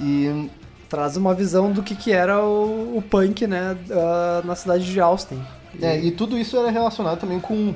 [0.00, 0.48] E
[0.88, 5.00] traz uma visão do que, que era o, o punk, né, ah, na cidade de
[5.00, 5.40] Austin.
[5.78, 7.74] E- É, e tudo isso era relacionado também com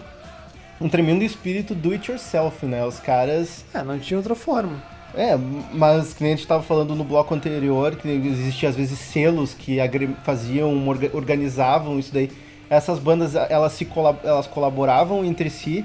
[0.85, 2.85] um tremendo espírito do it yourself, né?
[2.85, 3.64] Os caras.
[3.73, 4.83] é, não tinha outra forma.
[5.16, 5.37] É,
[5.73, 9.55] mas que nem a gente estava falando no bloco anterior, que existiam às vezes selos
[9.55, 9.79] que
[10.25, 12.31] faziam, orga- organizavam isso daí.
[12.68, 15.85] Essas bandas, elas, se colab- elas colaboravam entre si,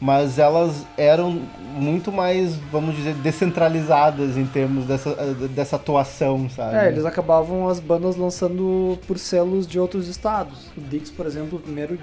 [0.00, 1.42] mas elas eram
[1.76, 5.14] muito mais, vamos dizer, descentralizadas em termos dessa,
[5.54, 6.74] dessa atuação, sabe?
[6.76, 10.68] É, eles acabavam as bandas lançando por selos de outros estados.
[10.76, 11.98] O Dix, por exemplo, o primeiro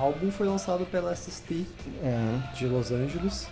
[0.00, 1.66] álbum foi lançado pela SST
[2.02, 2.54] É.
[2.56, 3.48] de Los Angeles.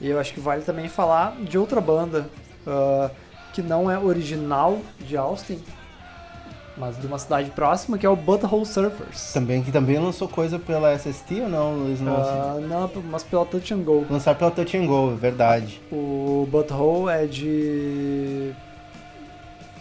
[0.00, 2.26] E eu acho que vale também falar de outra banda
[2.66, 3.10] ah,
[3.52, 5.60] que não é original de Austin,
[6.76, 9.32] mas de uma cidade próxima, que é o Butthole Surfers.
[9.32, 11.86] Também, que também lançou coisa pela SST ou não?
[11.86, 14.04] Eles não Ah, não, mas pela Touch and Go.
[14.10, 15.80] lançaram pela Touch and Go, é verdade.
[15.92, 18.52] O Butthole é de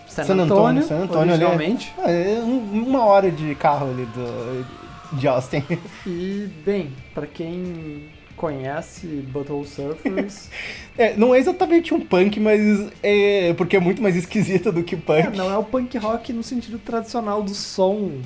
[0.07, 1.93] San, San Antonio, Antônio, San Antônio, ali é- originalmente.
[1.97, 4.65] Ah, é um- uma hora de carro ali do,
[5.13, 5.63] de Austin.
[6.05, 10.49] E, bem, pra quem conhece Butthole Surfers,
[10.97, 14.93] É, não é exatamente um punk, mas é porque é muito mais esquisita do que
[14.95, 15.35] é, punk.
[15.37, 18.21] não é o punk rock no sentido tradicional do som,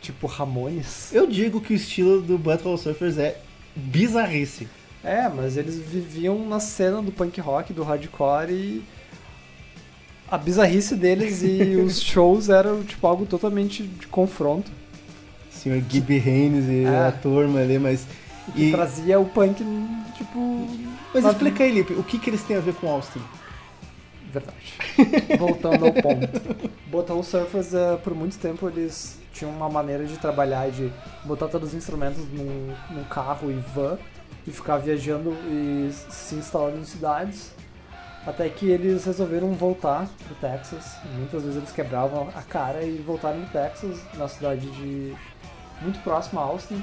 [0.00, 1.12] tipo Ramones.
[1.12, 3.38] Eu digo que o estilo do Butthole Surfers é
[3.76, 4.68] bizarrice.
[5.04, 8.82] É, mas eles viviam na cena do punk rock, do hardcore e
[10.30, 14.70] a bizarrice deles e os shows eram tipo algo totalmente de confronto.
[15.68, 17.08] Senhor Gibby Haynes e É.
[17.08, 18.06] a turma ali, mas.
[18.54, 19.62] Que E, trazia o punk,
[20.16, 20.66] tipo.
[21.12, 23.20] mas na- explica aí, Lipe, o que, que eles têm a ver com Austin?
[24.32, 24.74] Verdade.
[25.38, 26.28] Voltando ao ponto.
[26.90, 30.90] Butthole Surfers, eh, por muito tempo, eles tinham uma maneira de trabalhar, de
[31.24, 33.98] botar todos os instrumentos num, num carro e van
[34.46, 37.52] e ficar viajando e se instalando em cidades.
[38.26, 40.96] Até que eles resolveram voltar pro Texas.
[41.16, 45.14] Muitas vezes eles quebravam a cara e voltaram no Texas, na cidade de
[45.82, 46.82] muito próximo a Austin.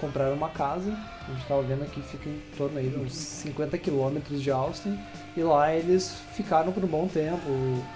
[0.00, 0.92] Compraram uma casa,
[1.28, 4.96] a gente tava vendo aqui, fica em torno aí de uns 50 quilômetros de Austin.
[5.36, 7.40] E lá eles ficaram por um bom tempo,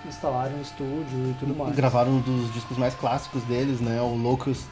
[0.08, 1.76] instalaram um estúdio e tudo mais.
[1.76, 4.00] Gravaram um dos discos mais clássicos deles, né?
[4.00, 4.66] O Locust,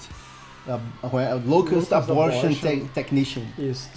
[0.66, 2.68] a, a- a- Locust, Locust Abortion, Abortion.
[2.68, 3.42] Te- Technician.
[3.56, 3.88] Isso.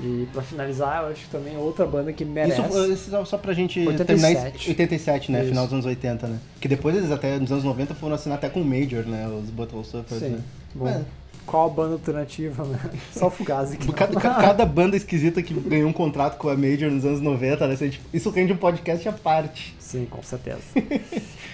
[0.00, 2.60] E pra finalizar, eu acho que também outra banda que merece.
[2.62, 4.06] Isso, isso só- pra gente 87.
[4.06, 5.40] terminar isso, 87, né?
[5.40, 5.48] Isso.
[5.50, 6.38] Final dos anos 80, né?
[6.60, 9.28] Que depois eles até, nos anos 90, foram assinar até com o Major, né?
[9.28, 10.28] Os Butthole Surfers, Sim.
[10.30, 10.40] né?
[10.74, 11.02] Bom, É.
[11.46, 12.78] qual a banda alternativa, né?
[13.12, 13.76] Só o Fugazi.
[13.76, 17.66] que Cada, cada banda esquisita que ganhou um contrato com a Major nos anos 90,
[17.68, 17.74] né?
[17.74, 19.76] Isso, isso rende um podcast à parte.
[19.78, 20.62] Sim, com certeza.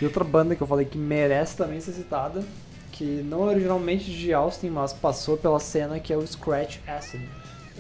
[0.01, 2.45] e outra banda que eu falei que merece também ser citada,
[2.93, 7.21] que não é originalmente de Austin, mas passou pela cena, que é o Scratch Acid.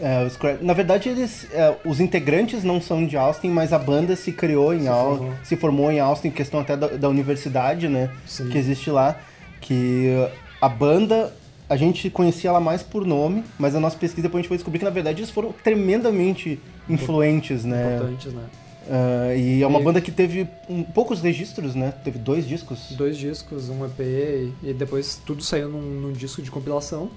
[0.00, 0.26] É,
[0.60, 4.72] Na verdade, eles, é, os integrantes não são de Austin, mas a banda se criou
[4.74, 8.10] em Austin, se formou em Austin, questão até da, da universidade, né?
[8.26, 8.48] Sim.
[8.48, 9.18] Que existe lá.
[9.60, 10.30] Que uh,
[10.60, 11.32] a banda,
[11.68, 14.56] a gente conhecia ela mais por nome, mas a nossa pesquisa depois a gente foi
[14.56, 17.96] descobrir que na verdade eles foram tremendamente influentes, né?
[17.96, 18.44] Importantes, né?
[18.90, 21.92] Ah, e é uma E- banda que teve um, poucos registros, né?
[22.02, 22.92] Teve dois discos.
[22.92, 27.10] Dois discos, um EP e, e depois tudo saiu num, num disco de compilação.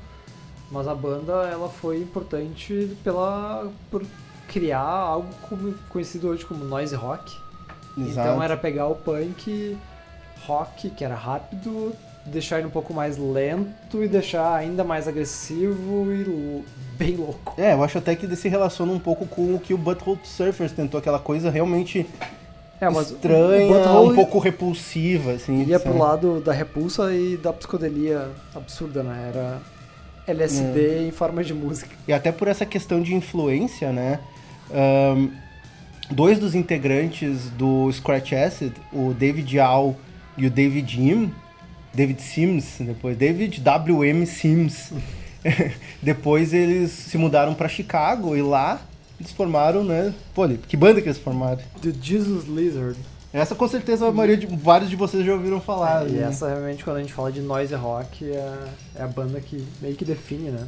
[0.72, 4.04] Mas a banda ela foi importante pela por
[4.48, 7.36] criar algo como- conhecido hoje como noise rock.
[7.98, 8.42] Então Exato.
[8.44, 9.78] era pegar o punk
[10.46, 11.94] rock, que era rápido,
[12.26, 16.64] deixar ele um pouco mais lento e deixar ainda mais agressivo e
[16.98, 17.54] bem louco.
[17.60, 20.72] É, eu acho até que se relaciona um pouco com o que o Butthole Surfers
[20.72, 22.08] tentou, aquela coisa realmente
[22.80, 25.64] É, estranha, um pouco repulsiva, assim.
[25.64, 25.90] ia sabe?
[25.92, 29.32] pro lado da repulsa e da psicodelia absurda, né?
[29.34, 29.58] Era
[30.32, 31.96] LSD em forma de música.
[32.08, 34.20] E até por essa questão de influência, né?
[34.74, 35.30] ahn,
[36.10, 39.96] dois dos integrantes do Scratch Acid, o David Al
[40.38, 41.32] e o David Jim,
[41.94, 44.26] David Sims, depois, David W.M.
[44.26, 44.92] Sims,
[46.02, 48.82] depois eles se mudaram pra Chicago e lá
[49.20, 50.14] eles formaram, né?
[50.34, 51.60] Pô, que banda que eles formaram?
[51.82, 52.98] The Jesus Lizard.
[53.34, 56.08] Essa com certeza a maioria de vários de vocês já ouviram falar.
[56.08, 56.28] e né?
[56.28, 58.58] essa realmente, quando a gente fala de noise rock, é,
[58.96, 60.68] é a banda que meio que define, né?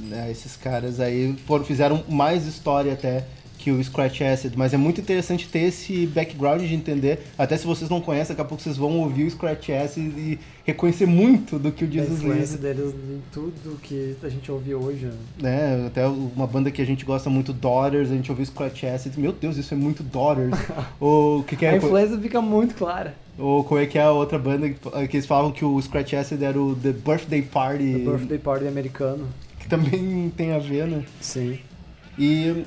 [0.00, 3.24] né, esses caras aí foram, fizeram mais história até
[3.62, 7.64] que o Scratch Acid, mas é muito interessante ter esse background de entender, até se
[7.64, 11.60] vocês não conhecem, daqui a pouco vocês vão ouvir o Scratch Acid e reconhecer muito
[11.60, 15.06] do que o A Jesus influência Lizard, deles em tudo que a gente ouve hoje.
[15.06, 15.76] né?
[15.76, 19.16] né, até uma banda que a gente gosta muito, Daughters, a gente ouviu Scratch Acid,
[19.16, 20.58] meu Deus, isso é muito Daughters,
[20.98, 23.14] ou o que que A é, influência fica muito clara.
[23.38, 26.14] ou como é que é a outra banda que, que eles falavam que o Scratch
[26.14, 29.28] Acid era o The Birthday Party, The Birthday Party americano.
[29.60, 31.04] que também tem a ver, né?
[31.20, 31.58] Sim.
[32.18, 32.64] E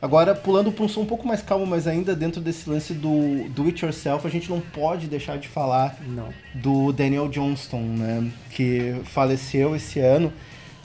[0.00, 3.48] agora, pulando para um som um pouco mais calmo, mas ainda dentro desse lance do
[3.50, 6.28] do it yourself, a gente não pode deixar de falar Não.
[6.54, 8.30] do Daniel Johnston, né?
[8.50, 10.32] Que faleceu esse ano,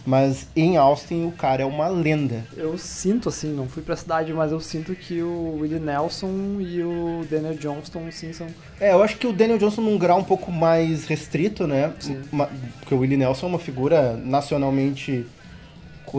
[0.06, 2.46] mas em Austin o cara é uma lenda.
[2.56, 6.84] Eu sinto assim, não fui pra cidade, mas eu sinto que o Willie Nelson e
[6.84, 8.48] o Daniel Johnston, sim, são.
[8.80, 11.92] É, eu acho que o Daniel Johnston num grau um pouco mais restrito, né?
[12.00, 12.22] Sim.
[12.80, 15.26] Porque o Willie Nelson é uma figura nacionalmente.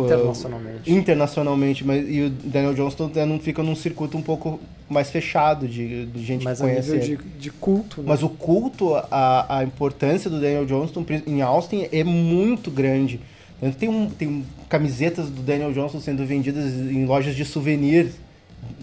[0.01, 0.93] Co- Internacionalmente.
[0.93, 6.07] Internacionalmente, mas e o Daniel Johnston não fica num circuito um pouco mais fechado de,
[6.07, 7.17] de gente Mas que a conhece ele.
[7.17, 8.07] de, de culto, né?
[8.09, 13.21] Mas o culto à, à importância do Daniel Johnston em Austin é muito grande.
[13.61, 18.11] Tanto Tem, um, tem camisetas do Daniel Johnston sendo vendidas em lojas de souvenir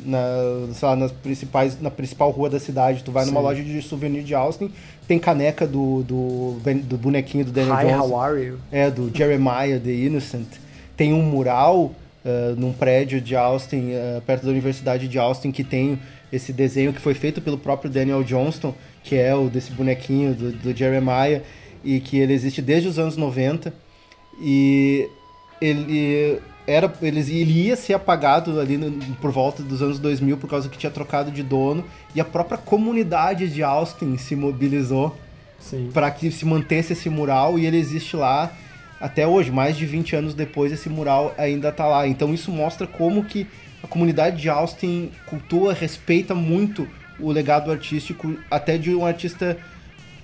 [0.05, 0.19] na,
[0.73, 3.03] sei lá, nas principais, na principal rua da cidade.
[3.03, 3.45] Tu vai numa Sim.
[3.45, 4.71] loja de souvenir de Austin,
[5.07, 8.09] tem caneca do, do, do bonequinho do Daniel Hi, Johnston.
[8.13, 8.57] how are you?
[8.71, 10.47] É, do Jeremiah the Innocent.
[11.03, 11.93] Tem um mural
[12.25, 15.99] ah, num prédio de Austin, ah, perto da Universidade de Austin, que tem
[16.31, 20.51] esse desenho que foi feito pelo próprio Daniel Johnston, que é o desse bonequinho do,
[20.53, 21.41] do Jeremiah,
[21.83, 23.73] e que ele existe desde os anos 90.
[24.41, 25.09] E
[25.61, 30.49] ele era ele, ele ia ser apagado ali no- por volta dos anos 2000 por
[30.49, 31.83] causa que tinha trocado de dono
[32.15, 35.13] e a própria comunidade de Austin se mobilizou
[35.91, 38.49] para que se mantesse esse mural e ele existe lá
[38.99, 42.07] até hoje, mais de 20 anos depois esse mural ainda tá lá.
[42.07, 43.47] Então isso mostra como que
[43.83, 46.87] a comunidade de Austin cultua, respeita muito
[47.19, 49.57] o legado artístico até de um artista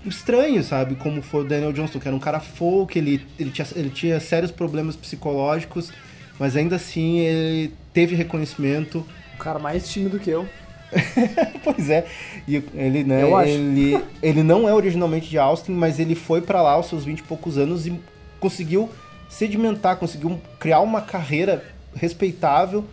[0.06, 0.96] estranho, sabe?
[0.96, 4.20] Como foi o Daniel Johnston, que era um cara folk, ele, ele, tinha, ele tinha
[4.20, 5.92] sérios problemas psicológicos,
[6.40, 9.06] mas ainda assim ele teve reconhecimento
[9.36, 10.48] O cara mais tímido que eu.
[11.64, 12.06] Pois é,
[12.48, 13.50] e ele, né, Eu acho.
[13.50, 17.20] ele, ele não é originalmente de Austin, mas ele foi pra lá aos seus 20
[17.20, 17.94] e poucos anos e
[18.40, 18.90] conseguiu
[19.30, 21.64] sedimentar, conseguiu criar uma carreira
[21.96, 22.86] respeitável,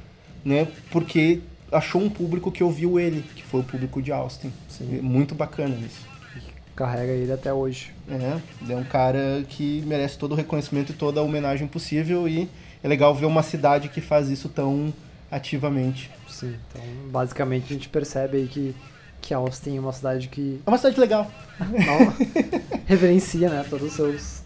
[0.44, 1.40] né, porque
[1.72, 4.52] achou um público que ouviu ele, que foi o público de Austin.
[4.68, 5.00] Sim.
[5.02, 6.06] Muito bacana isso.
[6.74, 7.90] carrega ele até hoje.
[8.08, 12.28] É, ele é um cara que merece todo o reconhecimento e toda a homenagem possível
[12.28, 12.48] e
[12.82, 14.92] é legal ver uma cidade que faz isso tão
[15.30, 16.10] ativamente.
[16.28, 18.74] Sim, então basicamente a gente percebe aí que,
[19.22, 21.30] que Austin é uma cidade que É uma cidade legal.
[21.58, 24.45] não- reverencia, né, todos os seus...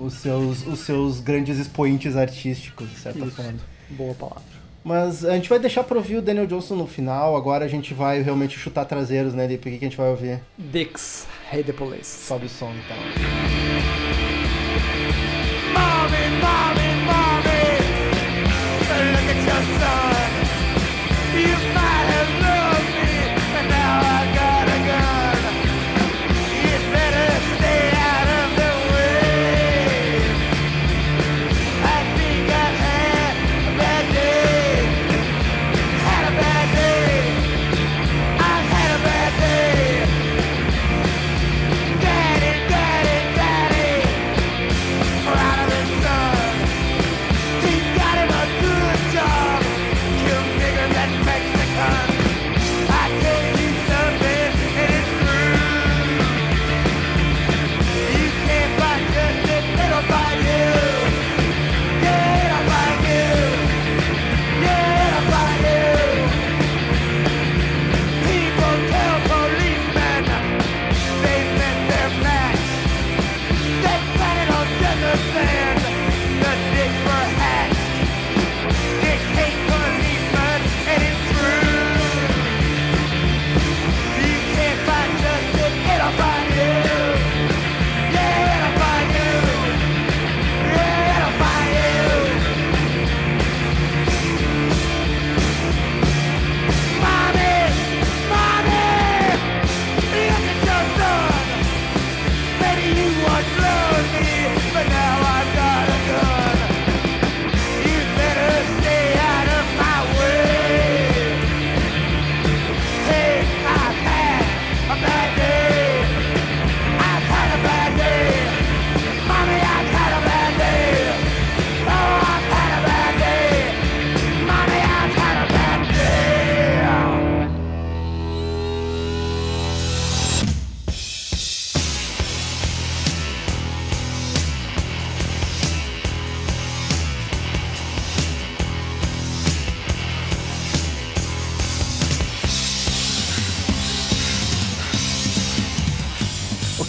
[0.00, 3.30] Os seus, os seus grandes expoentes artísticos, de certa Isso.
[3.30, 3.58] forma.
[3.90, 4.58] Boa palavra.
[4.84, 7.92] Mas a gente vai deixar pra ouvir o Daniel Johnson no final, agora a gente
[7.92, 9.68] vai realmente chutar traseiros, né, Lipe?
[9.68, 10.40] O que a gente vai ouvir?
[10.56, 12.26] Dix, Hey the Police.
[12.26, 14.07] Sobe o som, então.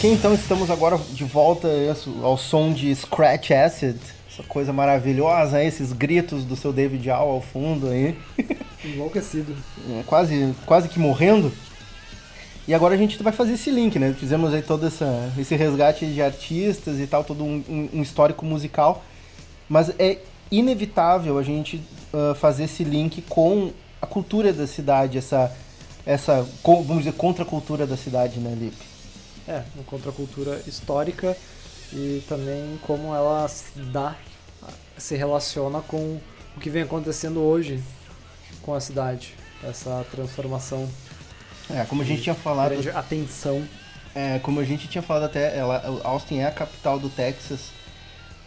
[0.09, 1.67] Ok, então estamos agora de volta
[2.23, 3.95] ao som de Scratch Acid,
[4.31, 8.17] essa coisa maravilhosa, esses gritos do seu David Al ao fundo aí,
[8.83, 9.55] Enlouquecido.
[9.91, 11.53] é, quase, quase que morrendo.
[12.67, 14.15] E agora a gente vai fazer esse link, né?
[14.19, 19.03] Fizemos aí todo essa, esse resgate de artistas e tal, todo um, um- histórico musical,
[19.69, 20.17] mas é
[20.51, 21.81] inevitável a gente
[22.11, 25.55] ah, fazer esse link com a cultura da cidade, essa,
[26.03, 28.89] essa vamos dizer, contracultura da cidade, né, Lipe?
[29.49, 31.35] É, uma contracultura histórica
[31.91, 34.15] e também como ela se dá,
[34.95, 36.19] se relaciona com
[36.55, 37.81] o que vem acontecendo hoje
[38.61, 39.33] com a cidade.
[39.63, 40.87] Essa transformação,
[41.69, 43.67] É, como a gente tinha falado, atenção.
[44.15, 47.71] é, como a gente tinha falado até, ela, Austin é a capital do Texas,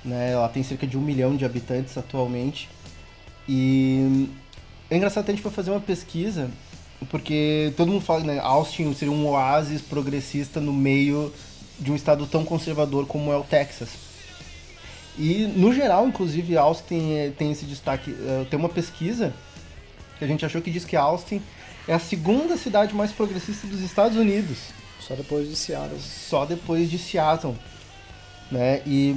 [0.04, 0.30] né?
[0.32, 2.68] Ela tem cerca de um milhão de habitantes atualmente.
[3.48, 4.28] E
[4.88, 6.48] é engraçado até a gente foi fazer uma pesquisa,
[7.10, 8.38] porque todo mundo fala, né?
[8.40, 11.32] Austin seria um oásis progressista no meio
[11.78, 13.90] de um estado tão conservador como é o Texas.
[15.18, 18.10] E no geral, inclusive, Austin eh, tem esse destaque.
[18.18, 19.32] Eh, Tem uma pesquisa
[20.18, 21.42] que a gente achou que diz que Austin
[21.86, 24.58] é a segunda cidade mais progressista dos Estados Unidos
[25.00, 25.98] Só depois de Seattle.
[26.00, 27.56] só depois de Seattle,
[28.50, 28.80] né?
[28.86, 29.16] E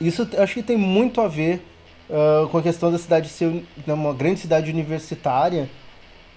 [0.00, 1.64] isso acho que tem muito a ver
[2.10, 5.70] ah, com a questão da cidade ser né, uma grande cidade universitária,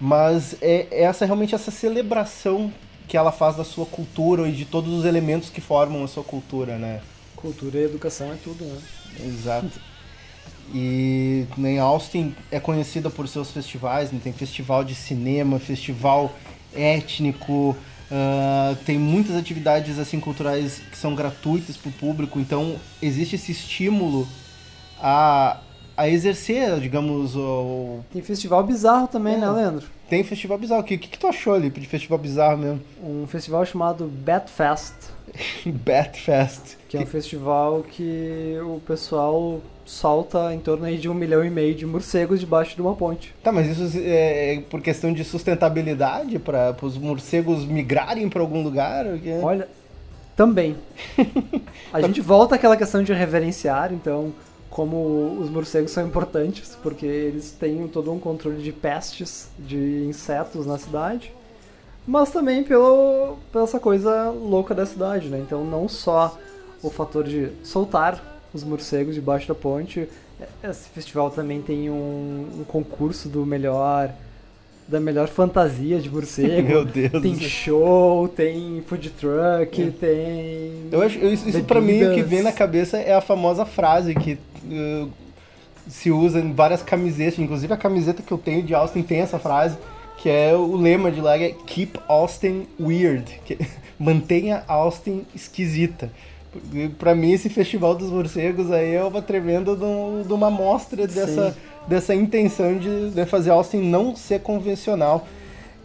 [0.00, 2.72] mas é, é essa realmente essa celebração
[3.06, 6.22] que ela faz da sua cultura e de todos os elementos que formam a sua
[6.22, 7.00] cultura, né?
[7.34, 8.78] Cultura e educação é tudo, né?
[9.24, 9.80] Exato.
[10.74, 14.20] E nem Austin é conhecida por seus festivais, né?
[14.22, 16.30] tem festival de cinema, festival
[16.74, 17.74] étnico,
[18.10, 23.52] ah, tem muitas atividades assim culturais que são gratuitas para o público, então existe esse
[23.52, 24.28] estímulo
[25.00, 25.58] a,
[25.98, 27.98] a exercer, digamos, o...
[28.12, 29.38] Tem festival bizarro também, É.
[29.38, 29.86] né, Leandro?
[30.08, 30.80] tem festival bizarro.
[30.80, 32.80] O que, que, que tu achou ali de festival bizarro mesmo?
[33.02, 34.94] Um festival chamado Batfest,
[35.66, 36.76] Batfest.
[36.88, 41.50] que é um festival que o pessoal solta em torno aí de um milhão e
[41.50, 43.34] meio de morcegos debaixo de uma ponte.
[43.42, 49.06] Tá, mas isso é por questão de sustentabilidade para os morcegos migrarem para algum lugar?
[49.06, 49.38] ou quê?
[49.42, 49.68] Olha,
[50.36, 50.76] também.
[51.92, 54.32] A gente volta àquela questão de reverenciar, então,
[54.70, 60.66] como os morcegos são importantes, porque eles têm todo um controle de pestes, de insetos
[60.66, 61.32] na cidade,
[62.06, 65.38] mas também pelo, pela essa coisa louca da cidade, né?
[65.38, 66.38] Então, não só
[66.82, 70.08] o fator de soltar os morcegos debaixo da ponte,
[70.62, 74.12] esse festival também tem um, um concurso do melhor
[74.88, 76.66] da melhor fantasia de morcego.
[76.66, 77.22] Meu Deus.
[77.22, 79.90] Tem show, tem food truck, É.
[79.90, 80.72] tem.
[80.90, 84.14] Eu acho, isso isso pra mim o que vem na cabeça é a famosa frase
[84.14, 85.08] que uh,
[85.86, 89.38] se usa em várias camisetas, inclusive a camiseta que eu tenho de Austin tem essa
[89.38, 89.76] frase,
[90.16, 93.58] que é o lema de lá é Keep Austin Weird, que
[94.00, 96.10] mantenha Austin esquisita.
[96.98, 101.06] Pra mim esse festival dos morcegos aí é uma tremenda de, um- de uma amostra
[101.06, 101.54] dessa,
[101.88, 105.26] dessa intenção de, de fazer Austin não ser convencional.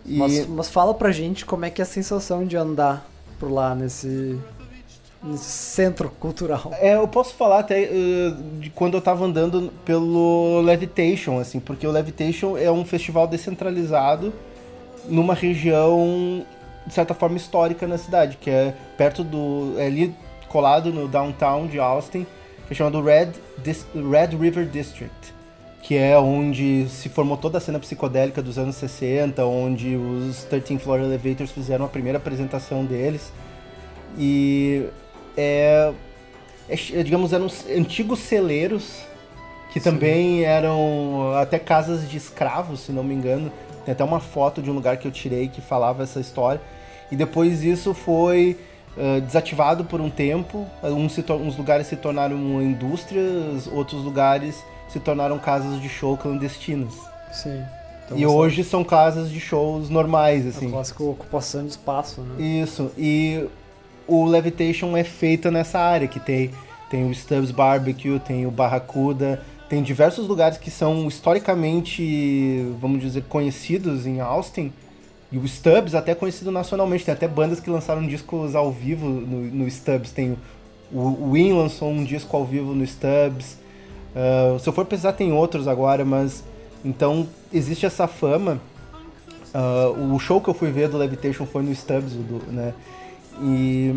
[0.06, 0.18] E...
[0.18, 3.74] Mas, mas fala pra gente como é que é a sensação de andar por lá
[3.74, 4.38] nesse,
[5.38, 6.72] centro cultural.
[6.80, 11.88] É, eu posso falar até uh, de quando eu tava andando pelo Levitation, assim, porque
[11.88, 14.34] o Levitation é um festival descentralizado
[15.08, 16.46] numa região,
[16.86, 19.76] de certa forma, histórica na cidade, que é perto do.
[19.78, 20.14] É ali
[20.50, 22.28] colado no downtown de Austin,
[22.68, 23.32] que é chamado Red,
[23.64, 25.33] Dis- Red River District,
[25.84, 30.80] que é onde se formou toda a cena psicodélica dos anos 60, onde os 13
[30.80, 33.34] Floor Elevators fizeram a primeira apresentação deles.
[34.18, 34.86] E
[35.36, 35.92] é,
[36.70, 39.02] é, digamos, eram antigos celeiros
[39.74, 43.52] que também eram até casas de escravos, se não me engano.
[43.84, 46.62] Tem até uma foto de um lugar que eu tirei que falava essa história.
[47.12, 48.58] E depois isso foi
[48.98, 50.66] ah, desativado por um tempo.
[50.82, 54.64] Uns, uns lugares se tornaram indústrias, outros lugares
[54.94, 56.94] se tornaram casas de show clandestinas.
[57.32, 57.62] Sim.
[58.06, 60.70] Então, e hoje são casas de shows normais, A assim.
[60.70, 62.44] clássica ocupação de espaço, né?
[62.62, 63.46] Isso, e
[64.08, 66.52] o Levitation é feito nessa área, que tem,
[66.90, 73.24] tem o Stubbs Barbecue, tem o Barracuda, tem diversos lugares que são historicamente, vamos dizer,
[73.24, 74.72] conhecidos em Austin.
[75.32, 79.08] E o Stubbs até é conhecido nacionalmente, tem até bandas que lançaram discos ao vivo
[79.10, 80.12] no, no Stubbs.
[80.12, 80.38] Tem
[80.92, 83.58] o, o Win lançou um disco ao vivo no Stubbs.
[84.16, 86.44] Ah, se eu for precisar tem outros agora, mas
[86.86, 88.60] então existe essa fama.
[89.54, 92.74] Ah, o show que eu fui ver do Levitation foi no Stubbs, do- né?
[93.42, 93.96] E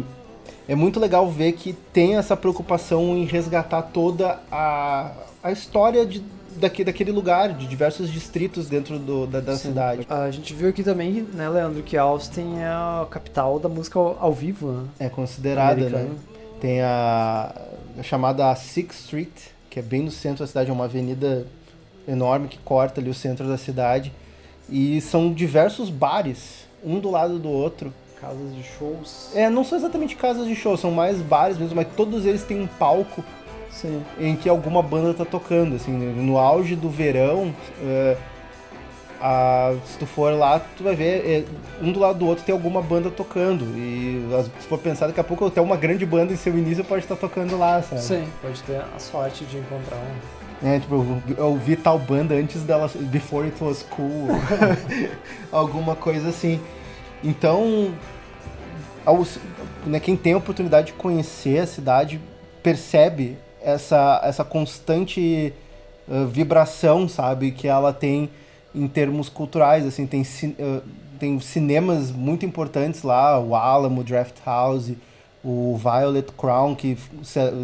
[0.69, 5.13] é muito legal ver que tem essa preocupação em resgatar toda a,
[5.43, 6.23] a história de,
[6.57, 10.07] daque- daquele lugar, de diversos distritos dentro do- da, da cidade.
[10.09, 14.17] A gente viu aqui também, né, Leandro, que Austin é a capital da música ao,
[14.19, 14.85] ao vivo, né?
[15.01, 16.11] É considerada, né?
[16.61, 17.55] Tem a,
[17.99, 19.31] a chamada Sixth Street,
[19.77, 21.47] que é bem no centro da cidade, é uma avenida
[22.09, 24.11] enorme que corta ali o centro da cidade.
[24.71, 27.93] E são diversos bares, um do lado do outro.
[28.19, 29.31] Casas de shows.
[29.35, 32.59] É, não são exatamente casas de show, são mais bares mesmo, mas todos eles têm
[32.63, 33.23] um palco
[33.71, 34.03] Sim.
[34.19, 38.17] em que alguma banda tá tocando, assim, no auge do verão, é,
[39.21, 41.45] a- se tu for lá, tu vai ver, é,
[41.83, 44.23] um do lado do outro tem alguma banda tocando, e
[44.61, 47.17] se for pensar, daqui a pouco até uma grande banda em seu início pode estar
[47.17, 48.01] tocando lá, sabe?
[48.03, 50.67] Sim, pode ter a sorte de encontrar um.
[50.67, 50.95] É, tipo,
[51.37, 54.29] eu, ouvi tal banda antes dela, before it was cool,
[55.53, 56.59] alguma coisa assim.
[57.23, 57.93] Então,
[59.05, 59.39] aos-
[59.85, 62.21] né, quem tem a oportunidade de conhecer a cidade
[62.63, 65.53] percebe essa, essa constante
[66.09, 68.31] uh, vibração, sabe, que ela tem
[68.77, 70.83] em termos culturais, assim, tem, uh,
[71.19, 74.93] tem cinemas muito importantes lá, o Alamo, Draft House,
[75.43, 76.97] o Violet Crown, que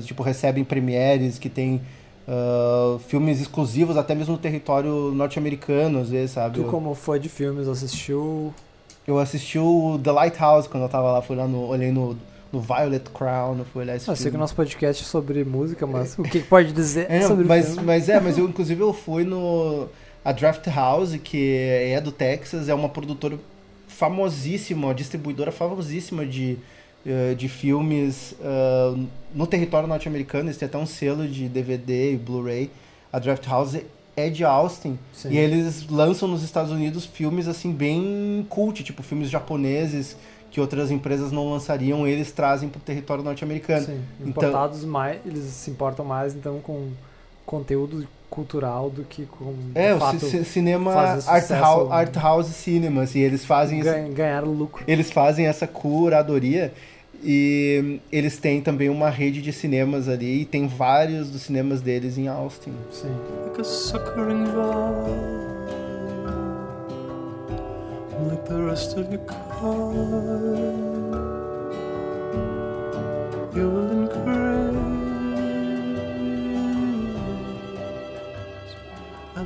[0.04, 1.80] tipo, recebem premieres, que tem
[2.28, 6.60] uh, filmes exclusivos até mesmo no território norte-americano, às vezes, sabe?
[6.60, 8.54] Tu, como fã de filmes, assistiu.
[9.06, 12.16] eu assisti o The Lighthouse quando eu tava lá, fui lá no, olhei no,
[12.52, 14.38] no Violet Crown, eu fui olhar esse Ah, eu sei que o filme.
[14.38, 17.82] nosso podcast é sobre música, mas o que pode dizer É, sobre o mas, filme?
[17.82, 19.88] mas é, mas eu inclusive eu fui no
[20.24, 23.38] a Draft House, que é do Texas, é uma produtora
[23.88, 26.58] famosíssima, uma distribuidora famosíssima de,
[27.06, 28.96] eh, de filmes ah,
[29.34, 32.70] no território norte-americano, eles têm até um selo de DVD e Blu-ray.
[33.12, 33.78] A Draft House
[34.16, 35.30] é de Austin Sim.
[35.30, 40.16] e eles lançam nos Estados Unidos filmes assim bem cult, tipo filmes japoneses
[40.50, 43.86] que outras empresas não lançariam, eles trazem pro território norte-americano.
[43.86, 46.90] Sim, Então- importados mais, eles se importam mais então com
[47.46, 53.44] conteúdo cultural do que com É, o cinema art house, art house cinema, assim, eles
[53.44, 54.82] fazem esse- ganhar, lucro.
[54.88, 56.72] eles fazem essa curadoria
[57.24, 62.18] E eles têm também uma rede de cinemas ali, e tem vários dos cinemas deles
[62.18, 62.72] em Austin.
[62.90, 63.14] Sim.
[63.44, 63.64] like a
[68.28, 69.92] like the rest of your car.
[73.54, 74.41] You will
[79.43, 79.45] A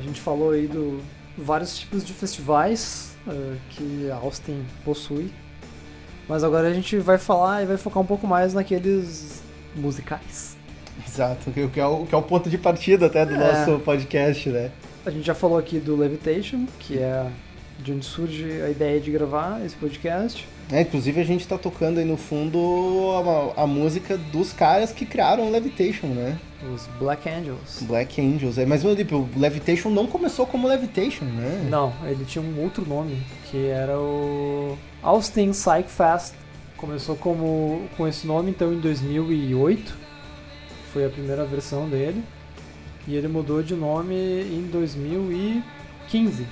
[0.00, 1.00] gente falou aí do
[1.38, 5.32] vários tipos de festivais eh, que Austin possui.
[6.28, 9.42] Mas agora a gente vai falar e vai focar um pouco mais naqueles
[9.74, 10.56] musicais.
[11.06, 13.38] Exato, que é o, que é o ponto de partida até do É.
[13.38, 14.70] nosso podcast, né?
[15.06, 17.26] A gente já falou aqui do Levitation, que é
[17.78, 20.46] de onde surge a ideia de gravar esse podcast.
[20.70, 22.58] É, inclusive a gente tá tocando aí no fundo
[23.56, 26.38] a, a música dos caras que criaram o Levitation, né?
[26.74, 27.82] Os Black Angels.
[27.82, 28.58] Black Angels.
[28.58, 31.66] É, mas tipo, o Levitation não começou como Levitation, né?
[31.70, 36.34] Não, ele tinha um outro nome, que era o Austin Psych Fest.
[36.76, 39.96] Começou como, com esse nome, então, em 2008.
[40.92, 42.22] Foi a primeira versão dele.
[43.06, 46.46] E ele mudou de nome em 2015.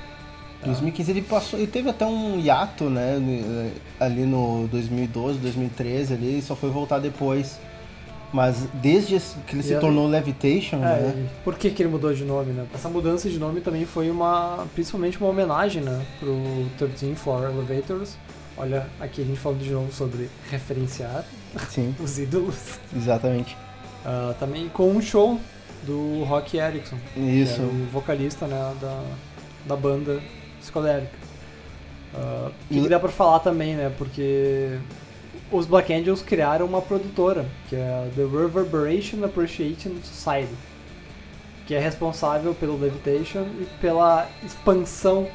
[0.67, 3.19] 2015 ele passou, ele teve até um hiato, né,
[3.99, 7.59] ali no 2012, 2013 ali, e só foi voltar depois.
[8.33, 11.15] Mas desde que ele se E tornou Levitation, É, né?
[11.17, 12.67] e por que, que ele mudou de nome, né?
[12.75, 16.35] Essa mudança de nome também foi uma, principalmente uma homenagem, né, pro
[16.77, 18.17] 13 Floor Elevators.
[18.59, 21.25] Olha, aqui a gente falando de novo sobre referenciar
[21.69, 22.79] Sim, os ídolos.
[22.95, 23.57] exatamente.
[24.05, 25.39] Ah, também com um show
[25.85, 27.61] do Rock Erickson, Isso.
[27.63, 29.03] o vocalista né, da,
[29.67, 30.21] da banda
[30.67, 31.13] psicodélica.
[32.15, 33.93] Ah, E- que dá pra falar também, né?
[33.97, 34.79] Porque
[35.51, 40.53] os Black Angels criaram uma produtora, que é The Reverberation Appreciation Society,
[41.67, 45.29] que é responsável pelo Levitation e pela expansão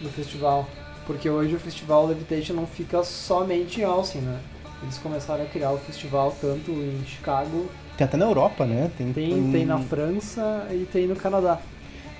[0.00, 0.68] do festival.
[1.06, 4.38] Porque hoje o festival Levitation não fica somente em Austin, né?
[4.82, 7.66] Eles começaram a criar o festival tanto em Chicago
[7.96, 8.90] Tem até na Europa, né?
[8.98, 11.58] Tem, tem, tem na França e tem no Canadá.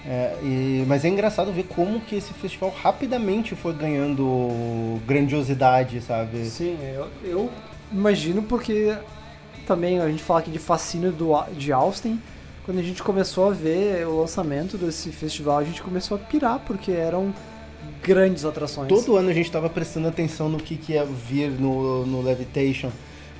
[0.08, 6.44] É, e- mas é engraçado ver como que esse festival rapidamente foi ganhando grandiosidade, sabe?
[6.46, 7.50] Sim, eu, eu
[7.92, 8.96] imagino porque
[9.66, 12.20] também a gente fala aqui de fascínio do, de Austin.
[12.64, 16.60] Quando a gente começou a ver o lançamento desse festival, a gente começou a pirar,
[16.66, 17.32] porque eram
[18.02, 18.88] grandes atrações.
[18.88, 22.90] Todo ano a gente tava prestando atenção no que, que ia vir no, no Levitation,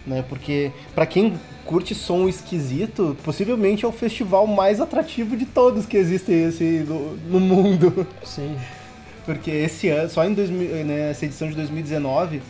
[0.06, 0.24] né?
[0.28, 1.34] Porque pra quem
[1.64, 7.16] curte som esquisito, possivelmente é o festival mais atrativo de todos que existem assim, no,
[7.16, 8.06] no mundo.
[8.24, 8.56] Sim.
[9.24, 12.40] Porque esse ano, só em 2000, né, essa edição de 2019,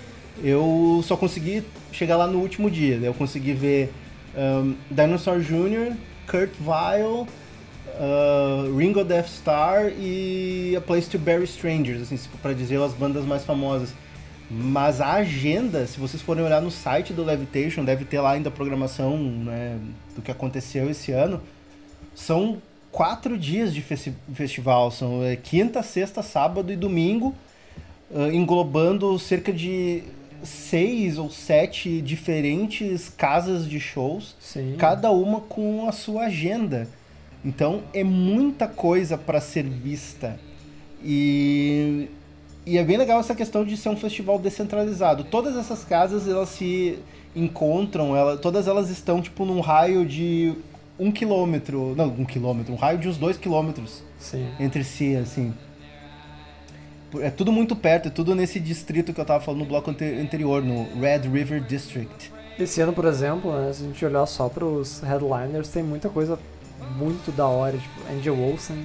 [0.44, 2.98] eu só consegui chegar lá no último dia.
[2.98, 3.09] né?
[3.09, 3.92] Eu consegui ver
[4.36, 5.94] um, Dinosaur Jr.,
[6.28, 7.26] Kurt Vile,
[7.96, 13.24] uh, Ringo Death Star e A Place to Bury Strangers, assim, para dizer as bandas
[13.24, 13.94] mais famosas.
[14.51, 18.49] Mas a agenda, se vocês forem olhar no site do Levitation, deve ter lá ainda
[18.49, 19.78] a programação né,
[20.14, 21.40] do que aconteceu esse ano.
[22.14, 27.34] São quatro dias de festi- festival, são é, quinta, sexta, sábado e domingo,
[28.14, 30.03] ah, englobando cerca de
[30.42, 34.76] seis ou sete diferentes casas de shows, Sim.
[34.78, 36.88] cada uma com a sua agenda.
[37.44, 40.38] Então é muita coisa para ser vista.
[41.05, 42.09] E,
[42.66, 45.22] e é bem legal essa questão de ser um festival descentralizado.
[45.22, 46.98] Todas essas casas elas se
[47.34, 50.52] encontram, ela, todas elas estão tipo num raio de
[50.98, 54.48] um quilômetro, não, um quilômetro, um raio de uns dois quilômetros Sim.
[54.58, 55.54] entre si, assim.
[57.20, 60.04] É tudo muito perto, é tudo nesse distrito que eu tava falando no bloco ante-
[60.04, 62.32] anterior, no Red River District.
[62.58, 66.08] Esse ano, por exemplo, né, se a gente olhar só para os headliners, tem muita
[66.08, 66.38] coisa
[66.96, 68.76] muito da hora, tipo Angel Olsen,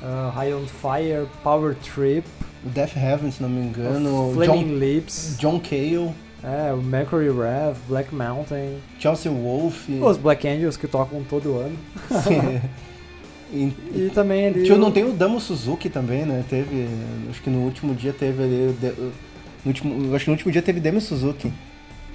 [0.00, 2.26] uh, High on Fire, Power Trip,
[2.62, 6.10] Death Heaven, se não me engano, Flaming John, Lips, John Cale,
[6.42, 9.88] é, o Mercury Rev, Black Mountain, Chelsea Wolf.
[9.88, 11.76] os Black Angels que tocam todo ano.
[13.52, 14.64] e, E também ali.
[14.64, 16.44] Tio, não tem o Damo Suzuki também, né?
[16.48, 16.86] Teve.
[17.30, 18.76] Acho que no último dia teve ali.
[19.64, 21.52] No último, acho que no último dia teve Demo Suzuki.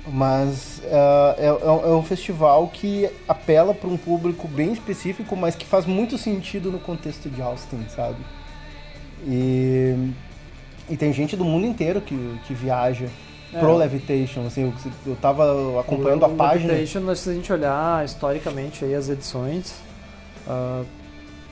[0.08, 5.36] Mas ah, é, é um- é um festival que apela para um público bem específico,
[5.36, 8.18] mas que faz muito sentido no contexto de Austin, sabe?
[9.28, 10.12] E,
[10.90, 12.16] e tem gente do mundo inteiro que,
[12.48, 13.08] que viaja
[13.54, 13.60] É.
[13.60, 14.46] pro Levitation.
[14.46, 14.74] Assim, eu,
[15.12, 16.74] eu tava acompanhando a o página.
[16.74, 19.74] Levitation, se a gente olhar historicamente aí as edições,
[20.48, 20.84] ah,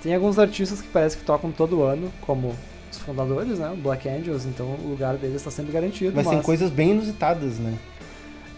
[0.01, 2.53] Tem alguns artistas que parece que tocam todo ano, como
[2.91, 3.69] os fundadores, né?
[3.71, 6.11] O Black Angels, então o lugar deles está sempre garantido.
[6.13, 7.73] Mas tem coisas bem inusitadas, né?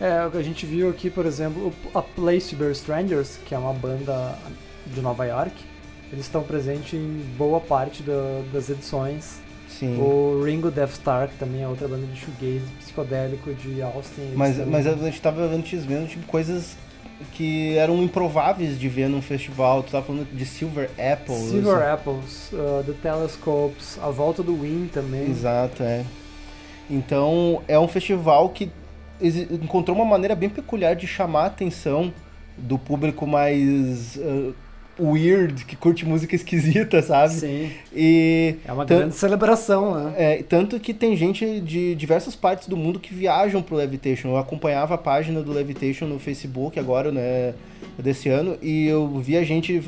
[0.02, 3.38] É, o que a gente viu aqui, por exemplo, o- a Place to Be Strangers,
[3.46, 4.36] que é uma banda
[4.88, 5.54] de Nova York,
[6.12, 9.40] eles estão presentes em boa parte da- das edições.
[9.80, 9.98] Sim.
[10.00, 14.32] O Ringo Death Star, que também é outra banda de shoegaze psicodélico de Austin.
[14.36, 16.78] Mas, também- mas a gente tava antes vendo tipo, coisas
[17.34, 19.84] que eram improváveis de ver num festival.
[19.84, 21.36] Tu tava falando de Silver Apple.
[21.36, 21.82] Silver.
[21.90, 25.30] Apples, uh, The Telescopes, a volta do Win também.
[25.30, 26.04] Exato, é.
[26.90, 28.70] Então é um festival que
[29.52, 32.14] encontrou uma maneira bem peculiar de chamar a atenção
[32.58, 34.54] do público mais uh,
[35.00, 37.34] weird, que curte música esquisita, sabe?
[37.34, 40.14] Sim, E é uma grande celebração, né?
[40.18, 44.30] É, tanto que tem gente de diversas partes do mundo que viajam pro Levitation.
[44.30, 47.54] Eu acompanhava a página do Levitation no Facebook agora, né,
[47.98, 49.82] desse ano, e eu via gente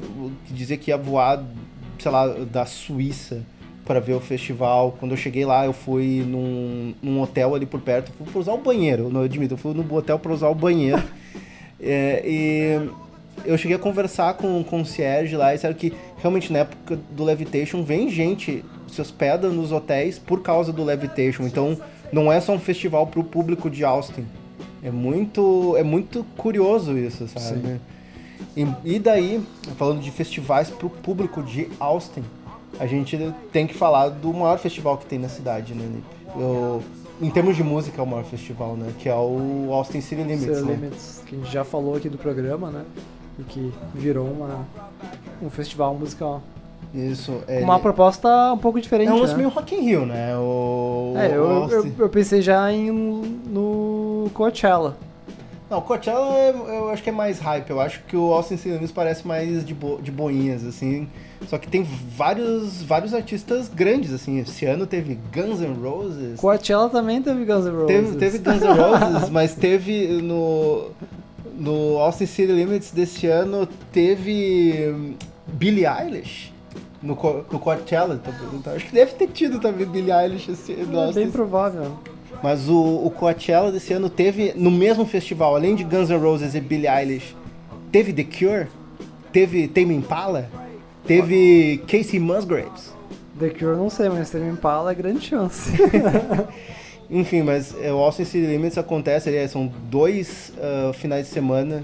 [0.50, 1.44] dizer que ia voar,
[2.00, 3.44] sei lá, da Suíça
[3.86, 4.96] para ver o festival.
[5.00, 8.52] Quando eu cheguei lá, eu fui num, num hotel ali por perto, fui pra usar
[8.52, 11.02] o banheiro, eu não admito, eu fui no hotel para usar o banheiro.
[11.80, 12.90] É, e
[13.46, 17.24] eu cheguei a conversar com o concierge lá e disseram que realmente na época do
[17.24, 21.44] Levitation vem gente se hospeda nos hotéis por causa do Levitation.
[21.44, 21.78] Então
[22.12, 24.26] não é só um festival pro público de Austin.
[24.84, 27.80] É muito, é muito curioso isso, sabe?
[28.56, 29.42] E, e daí,
[29.78, 32.24] falando de festivais pro público de Austin,
[32.80, 33.18] a gente
[33.52, 35.84] tem que falar do maior festival que tem na cidade, né?
[36.36, 36.84] Eu-
[37.20, 38.92] em termos de música, é o maior festival, né?
[39.00, 40.42] Que é o Austin City Limits.
[40.44, 40.74] City né?
[40.76, 42.84] Limits, que a gente já falou aqui do programa, né?
[43.40, 44.66] E que virou uma,
[45.42, 46.42] um festival musical.
[46.94, 47.42] Isso.
[47.48, 49.38] É, Uma proposta um pouco diferente, é um lance né?
[49.40, 50.36] meio Rock in Rio, né?
[50.38, 54.98] O, É, eu, eu, eu pensei já em no Coachella.
[55.70, 57.70] Não, Coachella é- eu acho que é mais hype.
[57.70, 61.10] Eu acho que o Austin Limits parece mais de, bo de boinhas, assim.
[61.48, 64.40] Só que tem vários, vários artistas grandes, assim.
[64.40, 66.40] Esse ano teve Guns N' Roses.
[66.40, 67.88] Coachella também teve Guns N' Roses.
[67.88, 70.92] Teve, teve Guns N' Roses, mas teve no,
[71.58, 75.14] no Austin City Limits desse ano, teve hum,
[75.48, 76.54] Billie Eilish.
[77.02, 78.76] No, Co- no Coachella, tá perguntando.
[78.76, 81.92] Acho que deve ter tido também Billie Eilish esse no É Austin bem provável.
[82.42, 86.56] mas o, o Coachella desse ano teve, no mesmo festival, além de Guns N' Roses
[86.56, 87.36] e Billie Eilish,
[87.92, 88.68] teve The Cure,
[89.32, 90.50] teve Tame Impala,
[91.06, 92.92] teve Casey Musgraves.
[93.40, 95.72] The Cure não sei, mas Tame Impala é grande chance.
[97.10, 101.84] Enfim, mas é, o Austin City Limits acontece, ali, são dois ah, finais de semana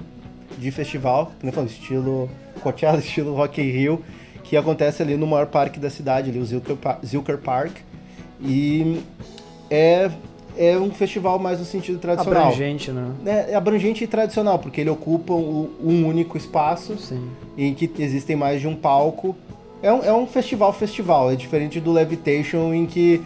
[0.58, 2.30] de festival, eu falei, estilo
[2.62, 4.04] Coachella, estilo Rock in Rio,
[4.44, 7.78] que acontece ali no maior parque da cidade, ali, o Zilker, Zilker Park.
[8.42, 9.02] E
[9.70, 10.12] é,
[10.58, 12.44] é um festival mais no sentido tradicional.
[12.44, 13.12] Abrangente, né?
[13.26, 17.30] É, é abrangente e tradicional, porque ele ocupa um, um único espaço Sim.
[17.58, 19.36] em que existem mais de um palco.
[19.82, 23.22] É um, é um festival festival, é diferente do Levitation em que,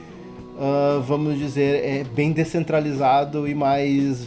[0.60, 4.26] ah, vamos dizer, é bem descentralizado e mais...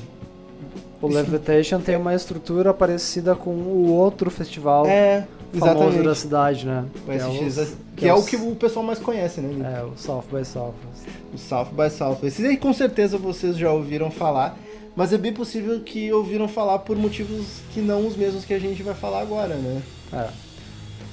[1.02, 6.02] O Levitation tem uma estrutura parecida com o outro festival É, famoso exatamente.
[6.04, 6.84] da cidade, né?
[7.08, 9.48] O SX, os- que é os- o que o pessoal mais conhece, né?
[9.48, 9.62] Nick?
[9.62, 11.06] É, o South by Southwest.
[11.32, 12.24] O South by Southwest.
[12.38, 14.58] Esses aí com certeza vocês já ouviram falar,
[14.94, 18.58] mas é bem possível que ouviram falar por motivos que não os mesmos que a
[18.58, 19.80] gente vai falar agora, né?
[20.12, 20.28] É.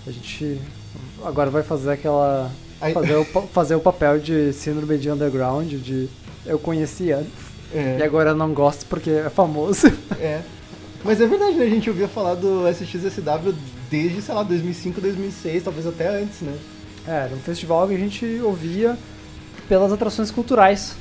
[0.05, 0.59] A gente
[1.24, 2.51] agora vai fazer aquela.
[2.80, 6.07] Aí- Fazer o, fazer o papel de síndrome de underground, de
[6.45, 7.32] eu conheci antes
[7.73, 7.97] É.
[7.99, 9.88] e agora não gosto porque é famoso.
[10.19, 10.41] É.
[11.03, 11.65] Mas é verdade, né?
[11.65, 13.53] A gente ouvia falar do SXSW
[13.89, 16.53] desde, sei lá, 2005, 2006, talvez até antes, né?
[17.07, 18.97] É, era um festival que a gente ouvia
[19.69, 20.95] pelas atrações culturais.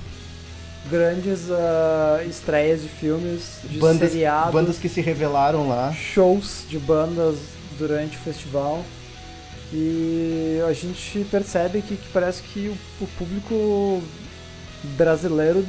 [0.90, 5.92] Grandes ah, estreias de filmes, de bandas, seriados, bandas que se revelaram lá.
[5.92, 7.36] shows de bandas
[7.76, 8.84] durante o festival.
[9.72, 14.02] E a gente percebe que, que parece que o, o público
[14.96, 15.66] brasileiro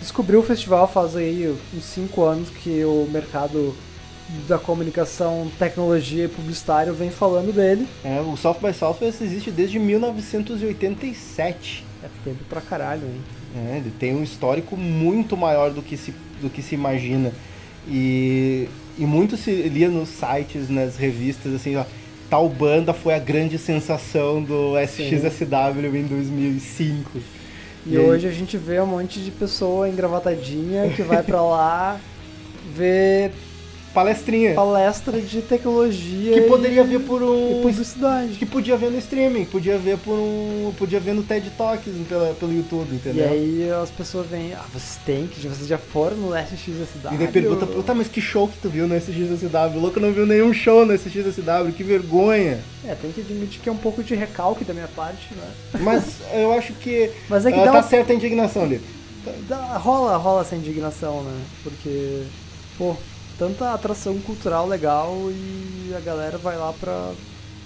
[0.00, 3.74] descobriu o festival faz aí uns 5 anos que o mercado
[4.48, 7.86] da comunicação, tecnologia e publicitário vem falando dele.
[8.02, 11.84] É, o South by Southwest existe desde 1987.
[12.02, 13.20] É tempo pra caralho, hein?
[13.56, 17.32] É, ele tem um histórico muito maior do que se, do que se imagina.
[17.86, 21.84] E, e muito se lia nos sites, nas revistas, assim, ó,
[22.34, 27.10] tal banda foi a grande sensação do SXSW em 2005.
[27.86, 28.04] E, E aí?
[28.04, 32.00] hoje a gente vê um monte de pessoa engravatadinha que vai pra lá
[32.74, 33.30] ver
[33.94, 34.54] palestrinha.
[34.54, 37.60] palestra de tecnologia Que poderia e, ver por e um.
[37.62, 38.32] publicidade.
[38.34, 40.72] Que podia ver no streaming, podia ver por um.
[40.76, 43.28] Podia ver no TED Talks pela, pelo YouTube, E entendeu?
[43.28, 47.14] aí as pessoas vêm, ah, vocês têm que, vocês já foram no SXSW.
[47.14, 49.76] E daí pergunta, tá, mas que show que tu viu no SXSW?
[49.76, 52.58] O louco não viu nenhum show no SXSW, que vergonha.
[52.84, 55.80] É, tem que admitir que é um pouco de recalque da minha parte, né?
[55.80, 57.10] Mas eu acho que.
[57.30, 58.80] Mas é que ah, dá tá uma- certa a indignação ali.
[59.48, 61.32] Dá- rola, rola essa indignação, né?
[61.62, 62.24] Porque,
[62.76, 62.94] pô,
[63.38, 67.12] tanta atração cultural legal e a galera vai lá pra,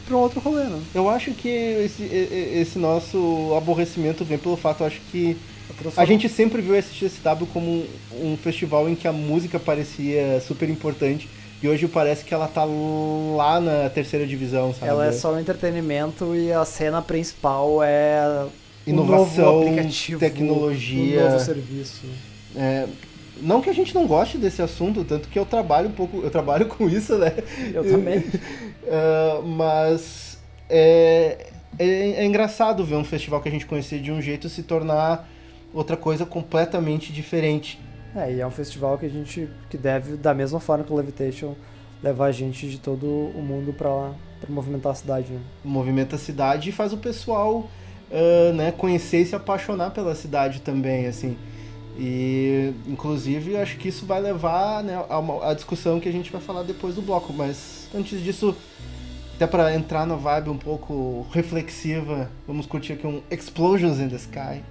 [0.07, 0.81] pra um outro rolê, né?
[0.95, 5.37] Eu acho que esse, esse nosso aborrecimento vem pelo fato, eu acho que
[5.97, 7.87] a gente sempre viu esse SXSW como um,
[8.33, 11.29] um festival em que a música parecia super importante
[11.63, 14.87] e hoje parece que ela tá lá na terceira divisão, sabe?
[14.87, 18.47] Ela é só um entretenimento e a cena principal é
[18.87, 21.21] Inovação, novo aplicativo, tecnologia.
[21.21, 22.07] o novo serviço.
[22.57, 22.87] É,
[23.43, 26.31] não que a gente não goste desse assunto, tanto que eu trabalho um pouco, eu
[26.31, 27.33] trabalho com isso, né?
[27.73, 28.25] Eu também.
[28.91, 34.23] Ah, mas é, é, é engraçado ver um festival que a gente conhecia de um
[34.23, 35.29] jeito se tornar
[35.75, 37.79] outra coisa completamente diferente.
[38.17, 40.97] É, e é um festival que a gente que deve, da mesma forma que o
[40.97, 41.55] Levitation,
[42.03, 45.41] levar gente de todo o mundo pra, pra movimentar a cidade, né?
[45.63, 47.69] Movimenta a cidade e faz o pessoal
[48.11, 51.37] ah, né, conhecer e se apaixonar pela cidade também, assim.
[51.99, 56.31] E, inclusive, acho que isso vai levar né, a, uma- a discussão que a gente
[56.31, 57.33] vai falar depois do bloco.
[57.33, 58.55] Mas, antes disso,
[59.35, 64.17] até para entrar na vibe um pouco reflexiva, vamos curtir aqui um Explosions in the
[64.17, 64.63] Sky.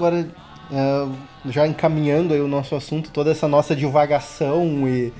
[0.00, 0.26] Agora
[0.72, 1.08] é,
[1.50, 5.12] já encaminhando aí o nosso assunto, toda essa nossa divagação e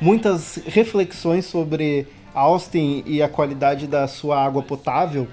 [0.00, 5.26] muitas reflexões sobre Austin e a qualidade da sua água potável,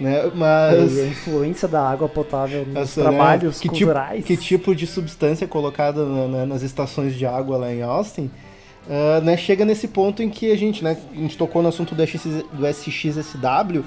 [0.00, 0.30] né?
[0.34, 4.24] Mas E a influência da água potável nos essa, né, trabalhos que tipo, culturais.
[4.24, 8.28] que tipo de substância é colocada na- na- nas estações de água lá em Austin,
[8.90, 11.94] ah, né, chega nesse ponto em que a gente, né, a gente tocou no assunto
[11.94, 13.84] do, SX, do SXSW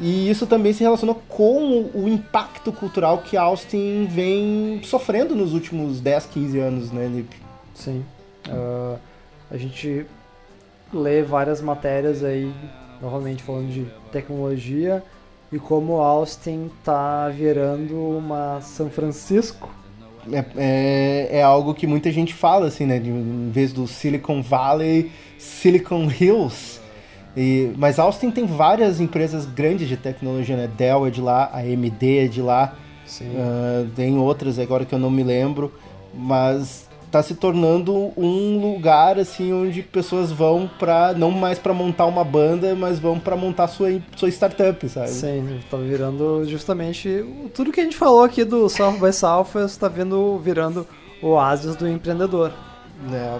[0.00, 6.00] e isso também se relaciona com o, impacto cultural que Austin vem sofrendo nos últimos
[6.00, 7.24] 10, 15 anos, né?
[7.74, 8.04] Sim.
[8.48, 8.96] Ah,
[9.50, 10.06] a gente
[10.92, 12.52] lê várias matérias aí
[13.00, 15.02] novamente falando de tecnologia
[15.52, 19.70] e como Austin tá virando uma São Francisco.
[20.32, 22.98] É, é, é algo que muita gente fala, assim, né?
[22.98, 26.80] De, em vez do Silicon Valley, Silicon Hills.
[27.36, 30.68] E, mas Austin tem várias empresas grandes de tecnologia, né?
[30.76, 32.74] Dell é de lá, a AMD é de lá,
[33.36, 35.72] ah, tem outras agora que eu não me lembro,
[36.12, 42.06] mas tá se tornando um lugar assim onde pessoas vão para não mais para montar
[42.06, 45.10] uma banda, mas vão para montar sua sua startup, sabe?
[45.10, 47.24] Sim, tá virando justamente
[47.54, 50.86] tudo que a gente falou aqui do South by Southwest tá vendo, virando
[51.22, 52.52] o oásis do empreendedor.
[53.08, 53.38] né?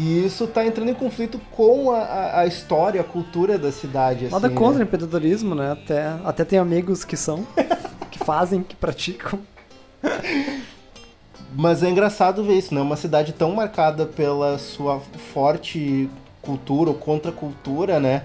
[0.00, 4.28] E isso tá entrando em conflito com a, a, história, a cultura da cidade.
[4.30, 4.84] Nada assim, contra o né?
[4.84, 5.72] empreendedorismo, né?
[5.72, 7.44] Até, até tem amigos que são,
[8.08, 9.40] que fazem, que praticam.
[11.52, 12.80] Mas é engraçado ver isso, né?
[12.80, 15.00] Uma cidade tão marcada pela sua
[15.32, 16.08] forte
[16.40, 18.22] cultura ou contracultura, né?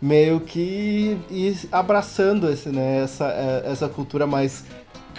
[0.00, 3.02] Meio que ir abraçando esse, né?
[3.02, 4.64] essa, eh, essa cultura mais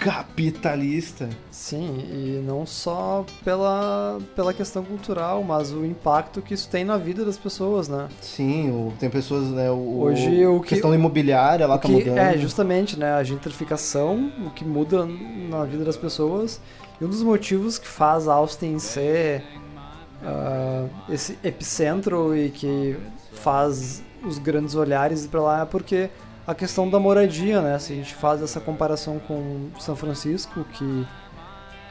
[0.00, 1.28] capitalista.
[1.50, 6.96] Sim, e não só pela, pela questão cultural, mas o impacto que isso tem na
[6.96, 8.08] vida das pessoas, né?
[8.20, 9.70] Sim, o- tem pessoas, né?
[9.70, 12.18] O, Hoje, o que- questão imobiliária, O tá que mudando.
[12.18, 16.60] é justamente né, a gentrificação, o que muda na vida das pessoas.
[17.00, 19.44] E um dos motivos que faz Austin ser
[20.24, 22.96] ah, esse epicentro e que
[23.32, 26.10] faz os grandes olhares para lá é porque
[26.50, 27.78] a questão da moradia, né?
[27.78, 31.06] Se a gente faz essa comparação com São Francisco, que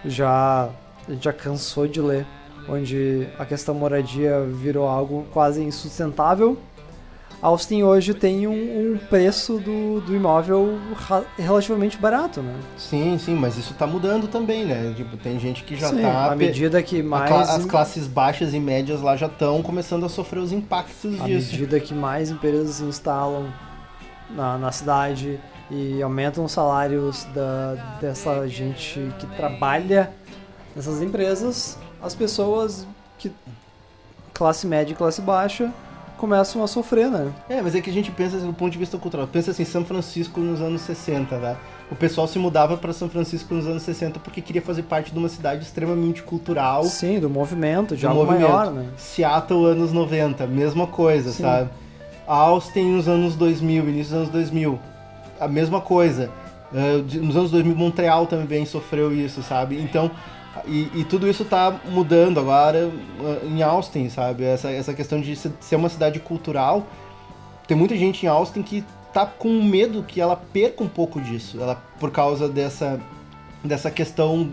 [0.03, 0.69] já
[1.07, 2.27] a gente já cansou de ler,
[2.67, 6.57] onde a questão moradia virou algo quase insustentável.
[7.41, 10.77] Austin hoje tem um, um preço do, do imóvel
[11.37, 12.53] relativamente barato, né?
[12.75, 14.93] Sim, sim, mas isso tá mudando também, né?
[14.93, 16.33] Tipo, tem gente que já Sim, tá.
[16.33, 20.39] à medida que mais as classes baixas e médias lá já estão começando a sofrer
[20.39, 21.53] os impactos à disso.
[21.53, 23.45] medida que mais empresas se instalam
[24.29, 25.39] na, na cidade
[25.71, 30.11] e aumentam os salários da, dessa gente que trabalha
[30.75, 33.31] nessas empresas, as pessoas que
[34.33, 35.71] classe média e classe baixa
[36.17, 37.31] começam a sofrer, né?
[37.47, 39.25] É, mas é que a gente pensa assim, do ponto de vista cultural.
[39.27, 41.55] Pensa assim, São Francisco nos anos 60, né?
[41.89, 45.17] O pessoal se mudava para São Francisco nos anos 60 porque queria fazer parte de
[45.17, 46.83] uma cidade extremamente cultural.
[46.83, 48.49] Sim, do movimento, de do algo movimento.
[48.49, 48.89] maior, né?
[48.97, 51.43] Seattle anos 90, mesma coisa, Sim.
[51.43, 51.69] sabe?
[52.31, 54.79] Austin nos anos 2000, início dos anos 2000,
[55.39, 56.29] a mesma coisa.
[57.07, 59.81] De- nos anos 2000, Montreal também sofreu isso, sabe?
[59.81, 60.11] Então,
[60.67, 62.77] e, e tudo isso tá mudando agora
[63.23, 64.43] eh, em Austin, sabe?
[64.43, 66.85] Essa, essa questão de se- ser uma cidade cultural.
[67.67, 71.57] Tem muita gente em Austin que tá com medo que ela perca um pouco disso,
[71.59, 72.99] ela, por causa dessa,
[73.63, 74.49] dessa questão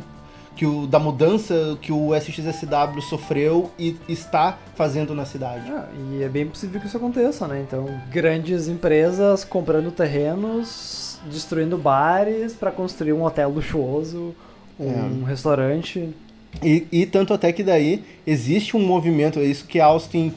[0.56, 5.70] que o, da mudança que o SXSW sofreu e está fazendo na cidade.
[5.70, 7.62] Ah, e é bem possível que isso aconteça, né?
[7.66, 14.34] Então, grandes empresas comprando terrenos, destruindo bares para construir um hotel luxuoso,
[14.78, 16.08] um restaurante.
[16.62, 20.32] E, e tanto até que daí existe um movimento, é isso que Austin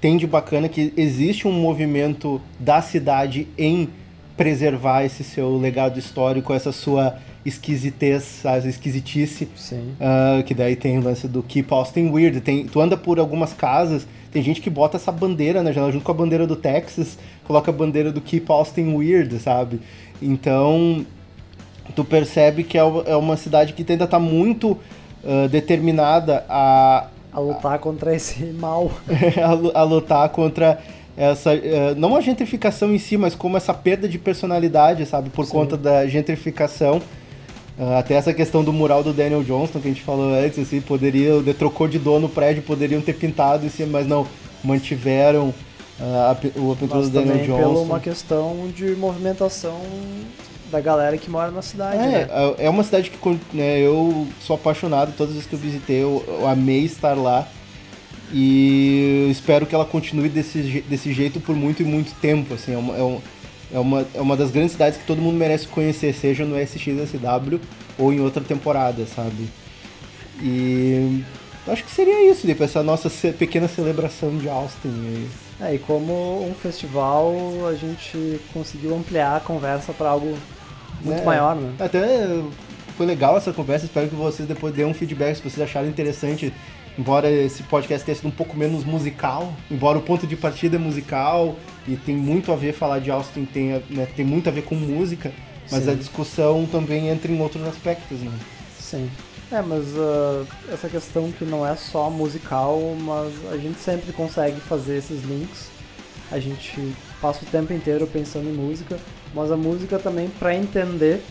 [0.00, 3.88] tem de bacana, que existe um movimento da cidade em
[4.36, 9.48] preservar esse seu legado histórico, essa sua esquisitez, essa esquisitice.
[9.56, 9.92] Sim.
[10.00, 12.40] Ah, que daí tem o lance do Keep Austin Weird.
[12.40, 16.04] Tem, tu anda por algumas casas, tem gente que bota essa bandeira na janela, junto
[16.04, 19.80] com a bandeira do Texas, coloca a bandeira do Keep Austin Weird, sabe?
[20.20, 21.04] Então,
[21.94, 24.78] tu percebe que é uma- é uma cidade que ainda tá muito
[25.26, 28.90] ah, determinada a, A lutar contra esse mal.
[29.74, 30.78] a, a lutar contra
[31.16, 35.44] essa eh, não a gentrificação em si, mas como essa perda de personalidade, sabe, por
[35.46, 35.52] Sim.
[35.52, 37.00] conta da gentrificação.
[37.78, 40.80] Ah, até essa questão do mural do Daniel Johnston que a gente falou antes, assim,
[40.80, 44.26] poderia, de- trocou de dono o prédio, poderiam ter pintado cima, mas não,
[44.62, 45.52] mantiveram
[46.00, 47.82] ah, a, o- pintura do Daniel também pela Johnston.
[47.84, 49.80] uma questão de movimentação
[50.70, 52.28] da galera que mora na cidade, né?
[52.58, 56.02] É, é uma cidade que né, eu sou apaixonado, todas as vezes que eu visitei,
[56.02, 57.46] eu, eu amei estar lá.
[58.32, 62.54] E espero que ela continue desse, desse jeito por muito e muito tempo.
[62.54, 63.20] Assim, é, uma, é, um-
[63.74, 67.60] é, uma, é uma das grandes cidades que todo mundo merece conhecer, seja no SXSW
[67.98, 69.48] ou em outra temporada, sabe?
[70.42, 71.22] E
[71.68, 74.88] acho que seria isso, depois essa nossa pequena celebração de Austin.
[74.88, 75.28] E-
[75.60, 77.32] É, e como um festival,
[77.68, 80.36] a gente conseguiu ampliar a conversa para algo
[81.02, 81.24] muito É.
[81.24, 81.72] maior, né?
[81.78, 82.26] Até
[82.96, 86.52] foi legal essa conversa, espero que vocês depois dêem um feedback se vocês acharam interessante.
[86.98, 90.78] Embora esse podcast tenha sido um pouco menos musical, embora o ponto de partida é
[90.78, 91.56] musical
[91.88, 94.76] e tem muito a ver falar de Austin, tem, né, tem muito a ver com
[94.76, 95.32] música,
[95.70, 95.90] mas Sim.
[95.90, 98.32] a discussão também entra em outros aspectos, né?
[98.78, 99.10] Sim.
[99.50, 104.60] É, mas ah, essa questão que não é só musical, mas a gente sempre consegue
[104.60, 105.68] fazer esses links.
[106.30, 108.98] A gente passa o tempo inteiro pensando em música,
[109.34, 111.22] mas a música também para entender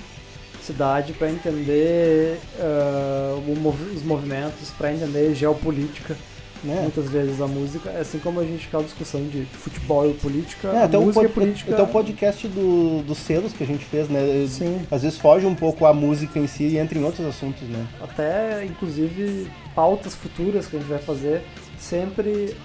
[0.64, 6.16] cidade, para entender ah, o mov- os movimentos, para entender geopolítica.
[6.64, 6.80] Né?
[6.82, 10.70] Muitas vezes a música, é assim como a gente aquela discussão de futebol e política,
[10.70, 11.74] É, até, o música pod- e política.
[11.74, 14.22] até o podcast do, dos selos que a gente fez, né?
[14.48, 14.82] Sim.
[14.90, 17.86] Às vezes foge um pouco a música em si e entra em outros assuntos, né?
[18.02, 21.42] até inclusive pautas futuras que a gente vai fazer,
[21.78, 22.56] sempre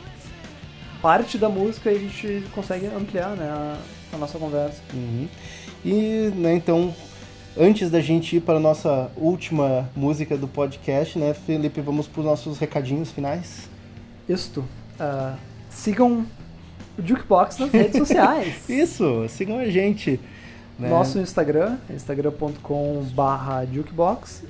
[1.02, 3.76] parte da música e a gente consegue ampliar né, a,
[4.12, 4.80] a nossa conversa.
[4.94, 5.26] Uhum.
[5.84, 6.94] E, né, então,
[7.58, 12.20] antes da gente ir para a nossa última música do podcast, né, Felipe, vamos para
[12.20, 13.68] os nossos recadinhos finais.
[14.28, 14.64] Isto,
[15.00, 15.34] ah,
[15.68, 16.24] sigam
[16.96, 18.68] o Jukebox nas redes sociais.
[18.68, 20.20] Isso, sigam a gente.
[20.78, 20.88] Né?
[20.88, 24.44] Nosso Instagram, instagram.com barra jukebox,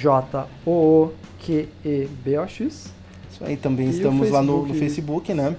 [0.00, 0.62] J-O-O-Q-E-B-O-X,
[3.32, 4.78] Isso aí, também E estamos lá no, no Facebook?
[4.78, 5.56] Facebook, né?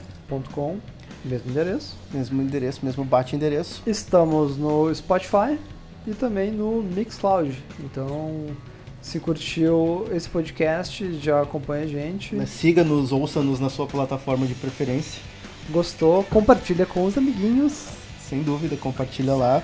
[0.54, 0.78] com,
[1.26, 1.98] mesmo endereço.
[2.14, 3.84] Mesmo endereço, mesmo bate-endereço.
[3.86, 5.58] Estamos no Spotify
[6.08, 7.58] e também no Mixcloud.
[7.80, 8.48] Então,
[9.02, 12.36] se curtiu esse podcast, já acompanha a gente.
[12.48, 15.22] Siga-nos, ouça-nos na sua plataforma de preferência.
[15.70, 16.24] Gostou?
[16.26, 17.86] Compartilha com os amiguinhos.
[18.28, 19.62] Sem dúvida, compartilha lá.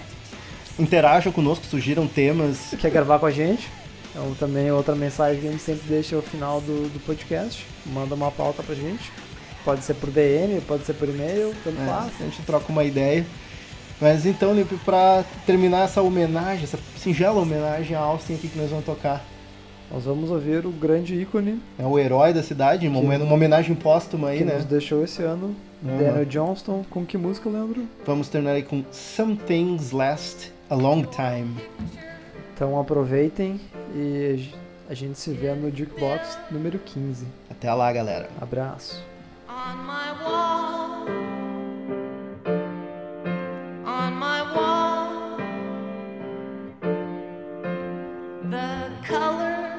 [0.79, 2.75] Interaja conosco, sugiram temas.
[2.79, 3.67] Quer gravar com a gente?
[4.11, 7.65] Então, também outra mensagem que a gente sempre deixa ao final do, do podcast.
[7.85, 9.11] Manda uma pauta pra gente.
[9.65, 12.11] Pode ser por DM, pode ser por e-mail, tanto É, faz.
[12.21, 13.25] a gente troca uma ideia.
[13.99, 18.57] Mas então, Lipe, pra terminar essa homenagem, essa singela homenagem a Austin, o que, que
[18.59, 19.23] nós vamos tocar?
[19.91, 23.73] Nós vamos ouvir o grande ícone É o herói da cidade, uma, Que- uma homenagem
[23.73, 24.55] póstuma aí, que né?
[24.55, 25.97] nos deixou esse ano, Uhum.
[25.97, 26.83] Daniel Johnston.
[26.89, 27.87] Com que música, Leandro?
[28.05, 31.55] Vamos terminar aí com Some Things Last a Long Time.
[32.53, 33.61] Então aproveitem
[33.95, 34.49] e
[34.89, 37.25] a gente se vê no Jukebox número 15.
[37.49, 38.27] Até lá, galera.
[38.41, 39.03] Abraço.
[43.87, 45.37] on my wall.
[48.49, 49.76] The color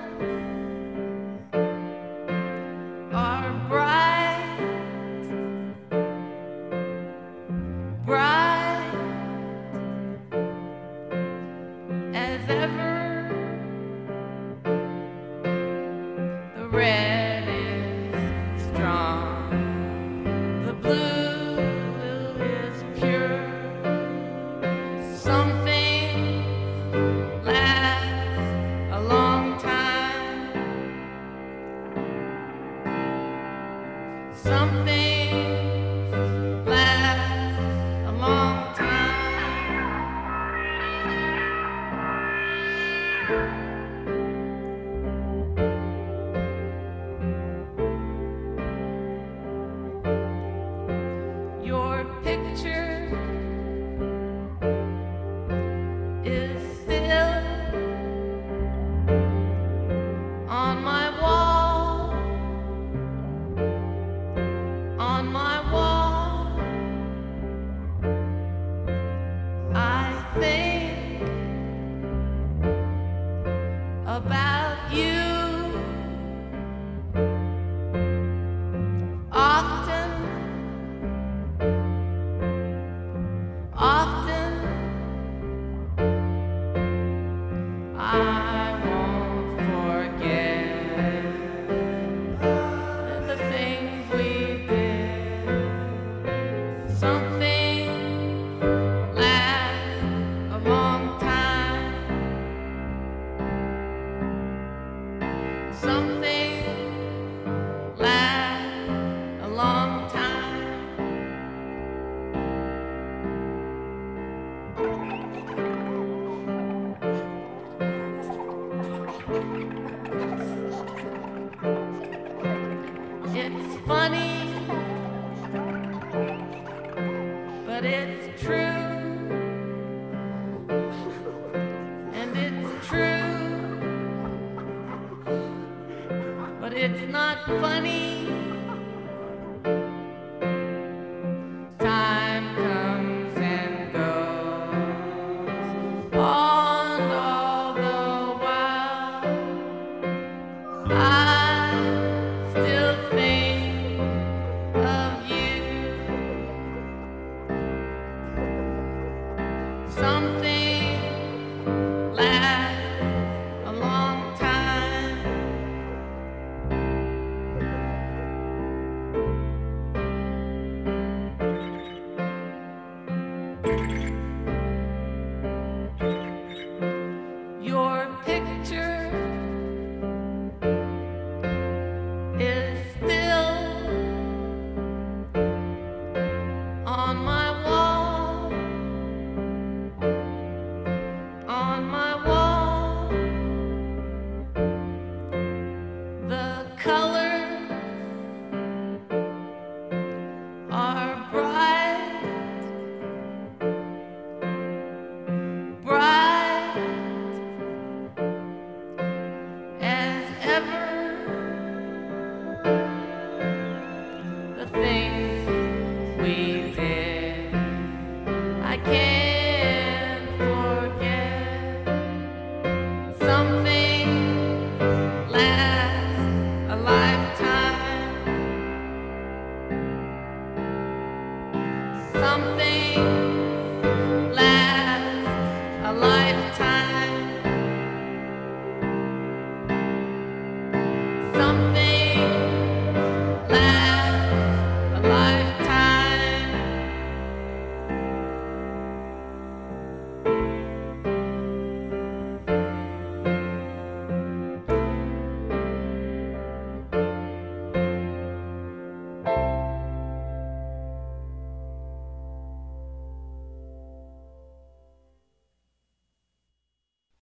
[136.80, 138.17] it's not funny.